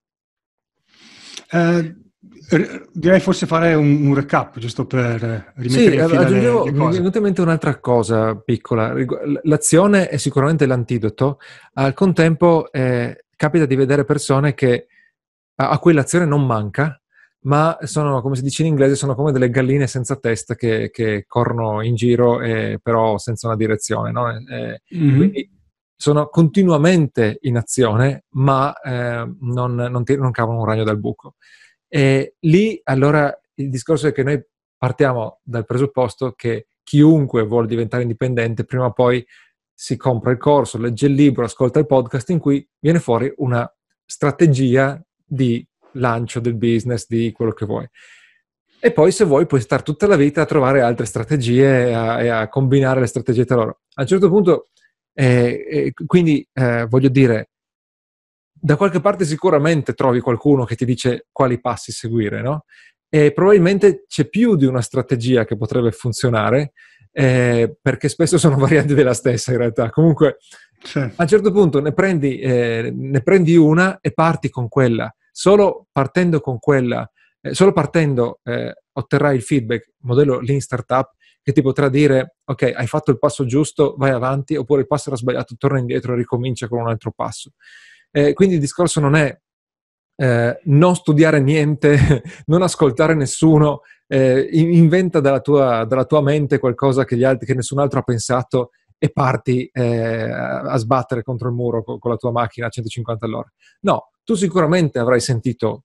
Eh, 1.51 1.95
direi 2.93 3.21
forse 3.21 3.47
fare 3.47 3.75
un, 3.75 4.07
un, 4.07 4.15
recap, 4.15 4.59
giusto 4.59 4.87
per 4.87 5.53
rimettere 5.57 5.69
sì, 5.69 5.85
in 5.85 6.09
fila 6.09 6.21
aggiungevo, 6.23 6.65
le, 6.65 6.71
le 6.71 6.77
cose. 6.77 6.89
Mi 6.89 6.95
è 6.95 6.99
venuta 6.99 7.19
in 7.19 7.25
mente 7.25 7.41
un'altra 7.43 7.79
cosa 7.79 8.37
piccola. 8.37 8.95
L'azione 9.43 10.09
è 10.09 10.17
sicuramente 10.17 10.67
l'antidoto. 10.67 11.39
Al 11.75 11.93
contempo 11.95 12.73
eh, 12.73 13.27
capita 13.37 13.67
di 13.67 13.77
vedere 13.77 14.05
persone 14.05 14.55
che, 14.55 14.87
a, 15.57 15.71
a 15.71 15.79
cui 15.79 15.93
l'azione 15.93 16.25
non 16.25 16.47
manca, 16.47 17.01
ma 17.47 17.79
sono, 17.83 18.21
come 18.23 18.37
si 18.37 18.43
dice 18.43 18.63
in 18.63 18.69
inglese, 18.69 18.97
sono 18.97 19.15
come 19.15 19.33
delle 19.33 19.51
galline 19.51 19.87
senza 19.87 20.17
testa 20.17 20.57
che, 20.57 20.91
che 20.91 21.25
corrono 21.27 21.81
in 21.81 21.95
giro, 21.95 22.41
eh, 22.41 22.79
però 22.83 23.19
senza 23.19 23.47
una 23.47 23.57
direzione. 23.57 24.11
No? 24.11 24.29
Eh, 24.31 24.83
mm-hmm. 24.95 25.17
Quindi 25.17 25.51
sono 25.95 26.29
continuamente 26.29 27.39
in 27.43 27.57
azione, 27.57 28.25
ma 28.31 28.75
eh, 28.81 29.25
non, 29.41 29.75
non, 29.75 30.03
non, 30.05 30.31
cavano 30.33 30.59
un 30.59 30.65
ragno 30.65 30.85
dal 30.85 30.99
buco. 30.99 31.37
E 31.89 32.35
lì 32.41 32.81
allora 32.83 33.33
il 33.55 33.71
discorso 33.71 34.09
è 34.09 34.13
che 34.13 34.25
noi 34.25 34.43
partiamo 34.77 35.39
dal 35.43 35.65
presupposto 35.65 36.33
che 36.33 36.67
chiunque 36.83 37.45
vuole 37.45 37.69
diventare 37.69 38.03
indipendente, 38.03 38.65
prima 38.65 38.87
o 38.87 38.93
poi 38.93 39.25
si 39.73 39.97
compra 39.97 40.33
il 40.33 40.39
corso, 40.39 40.79
legge 40.79 41.07
il 41.07 41.13
libro, 41.13 41.45
ascolta 41.45 41.79
il 41.79 41.87
podcast 41.87 42.29
in 42.31 42.41
cui 42.41 42.67
viene 42.79 42.99
fuori 42.99 43.33
una 43.37 43.71
strategia 44.05 45.01
di 45.25 45.67
lancio 45.97 46.41
del 46.41 46.55
business, 46.55 47.07
di 47.09 47.33
quello 47.33 47.53
che 47.53 47.67
vuoi. 47.67 47.89
E 48.79 48.93
poi 48.93 49.11
se 49.11 49.25
vuoi 49.25 49.47
puoi 49.47 49.61
stare 49.61 49.83
tutta 49.83 50.07
la 50.07 50.17
vita 50.17 50.43
a 50.43 50.47
trovare 50.47 50.81
altre 50.81 51.07
strategie 51.07 51.89
e 51.89 51.93
a, 51.93 52.23
e 52.23 52.29
a 52.29 52.49
combinare 52.49 53.01
le 53.01 53.07
strategie 53.07 53.45
tra 53.45 53.57
loro. 53.57 53.81
A 53.95 54.03
un 54.03 54.07
certo 54.07 54.29
punto, 54.29 54.69
eh, 55.15 55.67
eh, 55.69 55.93
quindi 56.07 56.47
eh, 56.53 56.87
voglio 56.87 57.09
dire, 57.09 57.51
da 58.53 58.77
qualche 58.77 59.01
parte 59.01 59.25
sicuramente 59.25 59.95
trovi 59.95 60.21
qualcuno 60.21 60.65
che 60.65 60.77
ti 60.77 60.85
dice 60.85 61.27
quali 61.33 61.61
passi 61.61 61.91
seguire, 61.91 62.43
no? 62.43 62.65
E 63.09 63.33
probabilmente 63.33 64.05
c'è 64.07 64.29
più 64.29 64.57
di 64.57 64.67
una 64.67 64.83
strategia 64.83 65.45
che 65.45 65.57
potrebbe 65.57 65.93
funzionare, 65.93 66.73
eh, 67.13 67.77
perché 67.81 68.09
spesso 68.09 68.39
sono 68.39 68.57
varianti 68.59 68.95
della 68.95 69.15
stessa 69.15 69.53
in 69.53 69.59
realtà. 69.59 69.91
Comunque, 69.91 70.37
sì. 70.83 70.99
a 70.99 71.15
un 71.17 71.27
certo 71.27 71.51
punto 71.51 71.81
ne 71.81 71.93
prendi, 71.93 72.39
eh, 72.39 72.93
ne 72.95 73.23
prendi 73.23 73.57
una 73.57 73.99
e 74.01 74.13
parti 74.13 74.51
con 74.51 74.69
quella 74.69 75.13
Solo 75.39 75.89
partendo 75.93 76.41
con 76.41 76.59
quella, 76.59 77.07
eh, 77.43 77.53
solo 77.53 77.75
partendo 77.75 78.41
eh, 78.43 78.75
otterrai 78.91 79.37
il 79.37 79.43
feedback, 79.43 79.93
modello 79.99 80.41
Lean 80.41 80.61
Startup, 80.61 81.13
che 81.43 81.53
ti 81.53 81.61
potrà 81.61 81.91
dire, 81.91 82.37
ok, 82.43 82.73
hai 82.75 82.87
fatto 82.87 83.11
il 83.11 83.19
passo 83.19 83.45
giusto, 83.45 83.97
vai 83.99 84.13
avanti, 84.13 84.57
oppure 84.57 84.81
il 84.81 84.87
passo 84.87 85.11
era 85.11 85.19
sbagliato, 85.19 85.55
torna 85.59 85.79
indietro 85.79 86.15
e 86.15 86.17
ricomincia 86.17 86.69
con 86.69 86.81
un 86.81 86.89
altro 86.89 87.13
passo. 87.15 87.51
Eh, 88.11 88.33
quindi 88.33 88.55
il 88.55 88.63
discorso 88.63 88.99
non 88.99 89.15
è 89.15 89.39
eh, 90.17 90.59
non 90.65 90.97
studiare 90.97 91.39
niente, 91.39 92.23
non 92.47 92.63
ascoltare 92.63 93.15
nessuno, 93.15 93.83
eh, 94.07 94.49
inventa 94.53 95.21
dalla 95.21 95.41
tua, 95.41 95.85
dalla 95.85 96.07
tua, 96.07 96.23
mente 96.23 96.59
qualcosa 96.59 97.05
che, 97.05 97.23
altri, 97.27 97.45
che, 97.45 97.55
nessun 97.55 97.79
altro 97.79 97.99
ha 97.99 98.05
pensato 98.05 98.71
e 98.99 99.11
parti 99.11 99.69
eh, 99.73 100.31
a 100.31 100.77
sbattere 100.77 101.23
contro 101.23 101.49
il 101.49 101.55
muro 101.55 101.83
con, 101.83 101.99
con, 101.99 102.11
la 102.11 102.17
tua 102.17 102.31
macchina 102.31 102.67
a 102.67 102.71
150 102.71 103.27
all'ora. 103.27 103.53
No, 103.81 104.11
tu 104.25 104.35
sicuramente 104.35 104.99
avrai 104.99 105.21
sentito 105.21 105.85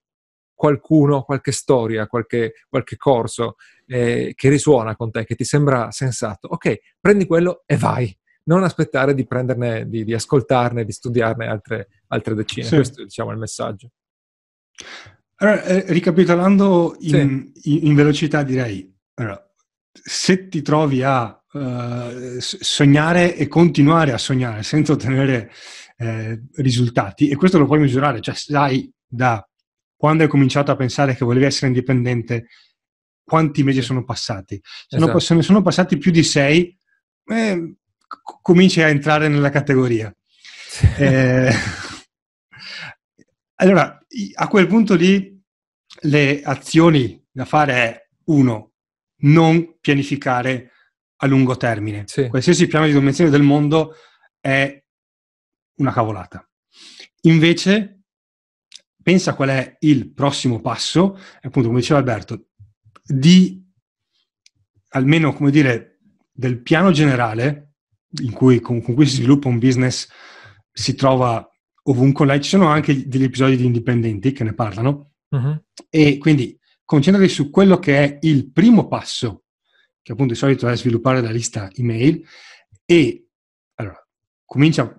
qualcuno, 0.53 1.23
qualche 1.23 1.51
storia, 1.51 2.05
qualche, 2.07 2.53
qualche 2.69 2.95
corso 2.95 3.55
eh, 3.87 4.33
che 4.35 4.49
risuona 4.49 4.95
con 4.95 5.09
te, 5.09 5.25
che 5.25 5.35
ti 5.35 5.43
sembra 5.43 5.89
sensato. 5.91 6.47
Ok, 6.49 6.79
prendi 6.99 7.25
quello 7.25 7.63
e 7.65 7.77
vai. 7.77 8.15
Non 8.43 8.63
aspettare 8.63 9.13
di 9.13 9.25
prenderne, 9.25 9.87
di, 9.87 10.03
di 10.03 10.13
ascoltarne, 10.13 10.85
di 10.85 10.91
studiarne 10.91 11.47
altre, 11.47 11.87
altre 12.07 12.35
decine. 12.35 12.65
Sì. 12.65 12.75
Questo 12.75 13.03
diciamo, 13.03 13.31
è 13.31 13.33
il 13.33 13.39
messaggio. 13.39 13.89
Allora, 15.37 15.63
eh, 15.63 15.83
ricapitolando 15.87 16.95
in, 16.99 17.51
sì. 17.55 17.77
in, 17.77 17.87
in, 17.87 17.95
velocità, 17.95 18.43
direi, 18.43 18.95
allora, 19.15 19.51
se 19.91 20.47
ti 20.47 20.61
trovi 20.61 21.01
a 21.01 21.40
uh, 21.53 22.39
sognare 22.39 23.35
e 23.35 23.47
continuare 23.47 24.11
a 24.11 24.17
sognare 24.17 24.63
senza 24.63 24.93
ottenere 24.93 25.51
eh, 25.97 26.41
risultati 26.55 27.29
e 27.29 27.35
questo 27.35 27.59
lo 27.59 27.67
puoi 27.67 27.79
misurare, 27.79 28.21
cioè 28.21 28.33
sai 28.33 28.91
da 29.05 29.47
quando 29.95 30.23
hai 30.23 30.29
cominciato 30.29 30.71
a 30.71 30.75
pensare 30.75 31.15
che 31.15 31.23
volevi 31.23 31.45
essere 31.45 31.67
indipendente, 31.67 32.47
quanti 33.23 33.61
mesi 33.61 33.83
sono 33.83 34.03
passati. 34.03 34.59
Se, 34.87 34.97
esatto. 34.97 35.19
se 35.19 35.35
ne 35.35 35.43
sono 35.43 35.61
passati 35.61 35.97
più 35.97 36.09
di 36.09 36.23
sei, 36.23 36.75
eh, 37.25 37.75
cominci 38.41 38.81
a 38.81 38.87
entrare 38.87 39.27
nella 39.27 39.51
categoria. 39.51 40.11
Eh, 40.97 41.53
allora, 43.57 44.03
a 44.33 44.47
quel 44.47 44.65
punto 44.65 44.95
lì 44.95 45.39
le 46.01 46.41
azioni 46.41 47.23
da 47.29 47.45
fare 47.45 47.73
è 47.73 48.07
uno, 48.25 48.71
non 49.17 49.77
pianificare 49.79 50.71
a 51.23 51.27
lungo 51.27 51.55
termine. 51.55 52.03
Sì. 52.07 52.27
Qualsiasi 52.27 52.67
piano 52.67 52.85
di 52.85 52.93
dimensione 52.93 53.29
del 53.29 53.43
mondo 53.43 53.93
è 54.39 54.83
una 55.77 55.93
cavolata. 55.93 56.47
Invece, 57.21 58.01
pensa 59.01 59.35
qual 59.35 59.49
è 59.49 59.77
il 59.81 60.13
prossimo 60.13 60.61
passo, 60.61 61.17
appunto, 61.41 61.67
come 61.67 61.79
diceva 61.79 61.99
Alberto, 61.99 62.47
di 63.03 63.63
almeno, 64.89 65.33
come 65.33 65.51
dire, 65.51 65.99
del 66.31 66.61
piano 66.61 66.91
generale 66.91 67.73
in 68.23 68.31
cui, 68.31 68.59
con, 68.59 68.81
con 68.81 68.95
cui 68.95 69.05
si 69.05 69.17
sviluppa 69.17 69.47
un 69.47 69.59
business, 69.59 70.07
si 70.71 70.95
trova 70.95 71.47
ovunque 71.83 72.25
online. 72.25 72.41
Ci 72.41 72.49
sono 72.49 72.67
anche 72.67 73.07
degli 73.07 73.23
episodi 73.23 73.57
di 73.57 73.65
indipendenti 73.65 74.31
che 74.31 74.43
ne 74.43 74.53
parlano. 74.53 75.11
Uh-huh. 75.29 75.63
E 75.89 76.17
quindi 76.17 76.57
concentrati 76.83 77.29
su 77.29 77.51
quello 77.51 77.77
che 77.77 78.03
è 78.03 78.17
il 78.21 78.51
primo 78.51 78.87
passo, 78.87 79.43
che 80.01 80.11
appunto 80.11 80.33
di 80.33 80.39
solito 80.39 80.67
è 80.67 80.75
sviluppare 80.75 81.21
la 81.21 81.31
lista 81.31 81.69
email, 81.75 82.25
e 82.85 83.25
allora 83.75 84.05
comincia 84.45 84.95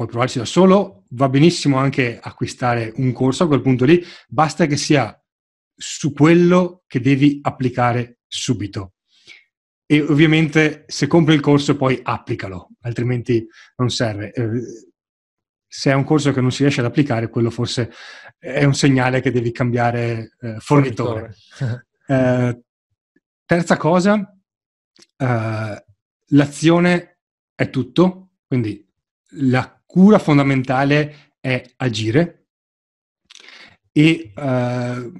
puoi 0.00 0.06
provarci 0.08 0.38
da 0.38 0.44
solo, 0.46 1.04
va 1.10 1.28
benissimo 1.28 1.76
anche 1.76 2.18
acquistare 2.18 2.92
un 2.96 3.12
corso 3.12 3.44
a 3.44 3.46
quel 3.46 3.60
punto 3.60 3.84
lì, 3.84 4.02
basta 4.28 4.64
che 4.66 4.78
sia 4.78 5.14
su 5.74 6.12
quello 6.12 6.84
che 6.86 7.00
devi 7.00 7.38
applicare 7.42 8.20
subito. 8.26 8.94
E 9.84 10.00
ovviamente 10.00 10.84
se 10.86 11.06
compri 11.06 11.34
il 11.34 11.40
corso 11.40 11.76
poi 11.76 12.00
applicalo, 12.02 12.70
altrimenti 12.80 13.46
non 13.76 13.90
serve. 13.90 14.32
Eh, 14.32 14.48
se 15.66 15.90
è 15.90 15.94
un 15.94 16.04
corso 16.04 16.32
che 16.32 16.40
non 16.40 16.50
si 16.50 16.62
riesce 16.62 16.80
ad 16.80 16.86
applicare, 16.86 17.28
quello 17.28 17.50
forse 17.50 17.92
è 18.38 18.64
un 18.64 18.74
segnale 18.74 19.20
che 19.20 19.30
devi 19.30 19.52
cambiare 19.52 20.36
eh, 20.40 20.56
fornitore. 20.60 21.34
eh, 22.06 22.60
terza 23.44 23.76
cosa, 23.76 24.34
eh, 25.16 25.84
l'azione 26.28 27.18
è 27.54 27.70
tutto, 27.70 28.32
quindi 28.46 28.86
la 29.34 29.82
cura 29.84 30.18
fondamentale 30.18 31.34
è 31.40 31.62
agire 31.76 32.46
e 33.92 34.32
uh, 34.36 35.12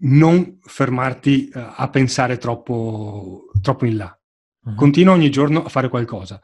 non 0.00 0.58
fermarti 0.60 1.50
uh, 1.52 1.58
a 1.76 1.88
pensare 1.90 2.36
troppo, 2.36 3.50
troppo 3.62 3.86
in 3.86 3.96
là. 3.96 4.20
Uh-huh. 4.64 4.74
Continua 4.74 5.14
ogni 5.14 5.30
giorno 5.30 5.64
a 5.64 5.68
fare 5.68 5.88
qualcosa. 5.88 6.40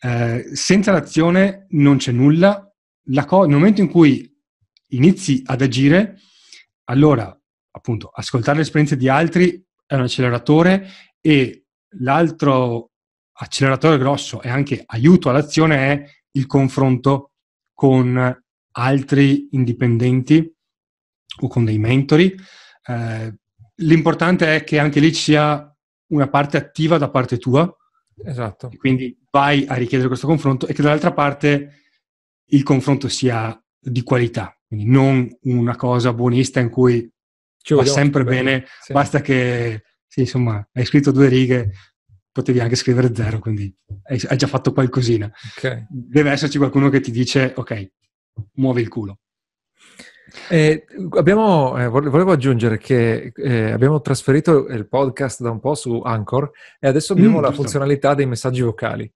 Uh, 0.00 0.54
senza 0.54 0.92
l'azione 0.92 1.66
non 1.70 1.96
c'è 1.96 2.12
nulla. 2.12 2.62
Co- 3.26 3.44
nel 3.44 3.56
momento 3.56 3.80
in 3.80 3.90
cui 3.90 4.32
inizi 4.88 5.42
ad 5.44 5.62
agire, 5.62 6.20
allora 6.84 7.36
appunto 7.70 8.08
ascoltare 8.08 8.56
le 8.56 8.62
esperienze 8.62 8.96
di 8.96 9.08
altri 9.08 9.64
è 9.84 9.94
un 9.94 10.02
acceleratore 10.02 10.88
e 11.20 11.65
l'altro 12.00 12.90
acceleratore 13.38 13.98
grosso 13.98 14.40
e 14.42 14.48
anche 14.48 14.82
aiuto 14.86 15.28
all'azione 15.28 15.76
è 15.76 16.10
il 16.32 16.46
confronto 16.46 17.32
con 17.72 18.42
altri 18.72 19.48
indipendenti 19.52 20.54
o 21.40 21.48
con 21.48 21.64
dei 21.64 21.78
mentori. 21.78 22.34
Eh, 22.86 23.34
l'importante 23.76 24.56
è 24.56 24.64
che 24.64 24.78
anche 24.78 25.00
lì 25.00 25.12
ci 25.12 25.22
sia 25.22 25.76
una 26.08 26.28
parte 26.28 26.56
attiva 26.56 26.98
da 26.98 27.10
parte 27.10 27.38
tua. 27.38 27.74
Esatto. 28.24 28.70
Quindi 28.76 29.18
vai 29.30 29.66
a 29.66 29.74
richiedere 29.74 30.08
questo 30.08 30.26
confronto 30.26 30.66
e 30.66 30.72
che 30.72 30.82
dall'altra 30.82 31.12
parte 31.12 31.82
il 32.46 32.62
confronto 32.62 33.08
sia 33.08 33.60
di 33.78 34.02
qualità, 34.02 34.56
quindi 34.66 34.86
non 34.86 35.28
una 35.42 35.76
cosa 35.76 36.12
buonista 36.12 36.60
in 36.60 36.70
cui 36.70 37.08
ci 37.58 37.74
va 37.74 37.84
sempre 37.84 38.24
bene, 38.24 38.64
sì. 38.80 38.92
basta 38.92 39.20
che 39.20 39.82
sì, 40.06 40.20
insomma, 40.20 40.66
hai 40.72 40.84
scritto 40.84 41.10
due 41.10 41.28
righe, 41.28 41.72
potevi 42.32 42.60
anche 42.60 42.76
scrivere 42.76 43.14
zero, 43.14 43.38
quindi 43.38 43.74
hai, 44.04 44.20
hai 44.28 44.36
già 44.36 44.46
fatto 44.46 44.72
qualcosina. 44.72 45.30
Okay. 45.56 45.86
Deve 45.88 46.30
esserci 46.30 46.58
qualcuno 46.58 46.88
che 46.88 47.00
ti 47.00 47.10
dice, 47.10 47.52
ok, 47.54 47.90
muovi 48.54 48.82
il 48.82 48.88
culo. 48.88 49.18
Eh, 50.50 50.84
abbiamo, 51.16 51.78
eh, 51.78 51.86
volevo 51.88 52.32
aggiungere 52.32 52.78
che 52.78 53.32
eh, 53.34 53.70
abbiamo 53.70 54.00
trasferito 54.00 54.66
il 54.66 54.88
podcast 54.88 55.40
da 55.40 55.50
un 55.50 55.60
po' 55.60 55.74
su 55.74 56.00
Anchor 56.04 56.50
e 56.80 56.88
adesso 56.88 57.12
abbiamo 57.12 57.38
mm, 57.38 57.42
la 57.42 57.52
funzionalità 57.52 58.14
dei 58.14 58.26
messaggi 58.26 58.60
vocali. 58.60 59.10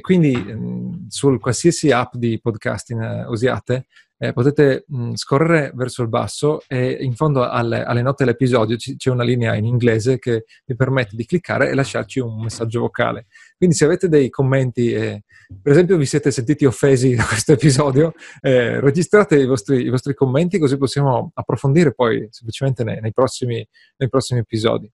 quindi 0.00 0.36
mh, 0.36 1.06
su 1.08 1.38
qualsiasi 1.38 1.90
app 1.90 2.14
di 2.16 2.40
podcasting 2.40 3.00
eh, 3.00 3.26
usiate, 3.26 3.86
eh, 4.22 4.32
potete 4.32 4.84
mh, 4.86 5.14
scorrere 5.14 5.72
verso 5.74 6.02
il 6.02 6.08
basso 6.08 6.62
e 6.68 6.92
in 6.92 7.16
fondo 7.16 7.42
alle, 7.42 7.82
alle 7.82 8.02
note 8.02 8.22
dell'episodio 8.22 8.76
c- 8.76 8.94
c'è 8.94 9.10
una 9.10 9.24
linea 9.24 9.56
in 9.56 9.64
inglese 9.64 10.20
che 10.20 10.44
vi 10.64 10.76
permette 10.76 11.16
di 11.16 11.26
cliccare 11.26 11.68
e 11.68 11.74
lasciarci 11.74 12.20
un 12.20 12.40
messaggio 12.40 12.78
vocale. 12.78 13.26
Quindi 13.56 13.74
se 13.74 13.84
avete 13.84 14.08
dei 14.08 14.30
commenti, 14.30 14.92
eh, 14.92 15.24
per 15.60 15.72
esempio 15.72 15.96
vi 15.96 16.06
siete 16.06 16.30
sentiti 16.30 16.64
offesi 16.64 17.16
da 17.16 17.24
questo 17.26 17.50
episodio, 17.54 18.12
eh, 18.40 18.78
registrate 18.78 19.40
i 19.40 19.44
vostri, 19.44 19.82
i 19.82 19.88
vostri, 19.88 20.14
commenti 20.14 20.60
così 20.60 20.76
possiamo 20.76 21.32
approfondire 21.34 21.92
poi 21.92 22.28
semplicemente 22.30 22.84
nei, 22.84 23.00
nei, 23.00 23.12
prossimi, 23.12 23.66
nei 23.96 24.08
prossimi, 24.08 24.38
episodi. 24.38 24.88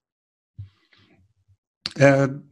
Eh, 1.99 2.48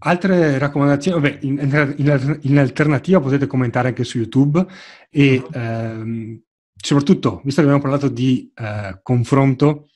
altre 0.00 0.58
raccomandazioni, 0.58 1.20
vabbè, 1.20 1.38
in, 1.42 1.94
in, 1.96 2.38
in, 2.42 2.58
alternativa 2.58 3.20
potete 3.20 3.46
commentare 3.46 3.88
anche 3.88 4.04
su 4.04 4.18
YouTube 4.18 4.64
e 5.10 5.36
uh-huh. 5.36 5.50
ehm, 5.52 6.42
soprattutto, 6.76 7.40
visto 7.44 7.60
che 7.60 7.66
abbiamo 7.66 7.82
parlato 7.82 8.08
di 8.08 8.50
eh, 8.54 8.98
confronto, 9.02 9.88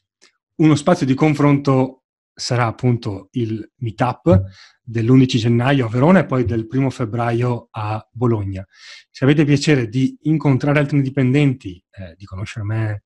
uno 0.56 0.74
spazio 0.74 1.06
di 1.06 1.14
confronto 1.14 2.04
sarà 2.34 2.66
appunto 2.66 3.28
il 3.32 3.72
meetup 3.76 4.42
dell'11 4.82 5.36
gennaio 5.36 5.86
a 5.86 5.88
Verona 5.88 6.20
e 6.20 6.26
poi 6.26 6.44
del 6.44 6.66
1 6.68 6.90
febbraio 6.90 7.68
a 7.70 8.06
Bologna. 8.12 8.64
Se 9.10 9.24
avete 9.24 9.44
piacere 9.44 9.88
di 9.88 10.16
incontrare 10.22 10.80
altri 10.80 10.96
indipendenti, 10.96 11.82
eh, 11.90 12.14
di 12.16 12.24
conoscere 12.24 12.64
me 12.64 13.04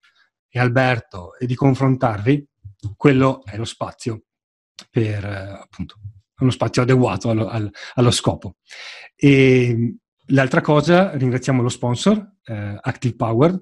e 0.48 0.58
Alberto 0.58 1.36
e 1.36 1.46
di 1.46 1.54
confrontarvi, 1.54 2.46
quello 2.96 3.44
è 3.44 3.56
lo 3.56 3.64
spazio 3.64 4.24
per 4.90 5.24
eh, 5.24 5.58
appunto 5.60 5.96
uno 6.38 6.50
spazio 6.50 6.82
adeguato 6.82 7.30
allo, 7.30 7.48
al, 7.48 7.70
allo 7.94 8.10
scopo. 8.10 8.56
E 9.14 9.96
l'altra 10.26 10.60
cosa, 10.60 11.16
ringraziamo 11.16 11.62
lo 11.62 11.68
sponsor, 11.68 12.34
eh, 12.44 12.78
Active 12.80 13.16
Power. 13.16 13.58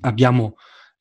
Abbiamo 0.00 0.54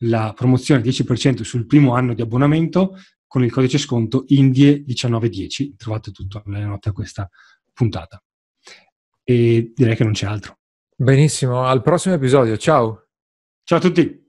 la 0.04 0.34
promozione 0.36 0.82
10% 0.82 1.42
sul 1.42 1.66
primo 1.66 1.94
anno 1.94 2.14
di 2.14 2.22
abbonamento 2.22 2.96
con 3.28 3.44
il 3.44 3.52
codice 3.52 3.78
sconto 3.78 4.26
INDIE1910. 4.28 5.76
Trovate 5.76 6.12
tutto 6.12 6.42
nelle 6.46 6.66
note 6.66 6.90
a 6.90 6.94
questa 6.94 7.30
puntata. 7.74 8.22
E 9.24 9.72
direi 9.76 9.96
che 9.96 10.04
non 10.04 10.14
c'è 10.14 10.26
altro. 10.26 10.58
Benissimo, 10.96 11.64
al 11.64 11.82
prossimo 11.82 12.16
episodio. 12.16 12.58
Ciao. 12.58 13.08
Ciao 13.64 13.78
a 13.78 13.82
tutti. 13.82 14.29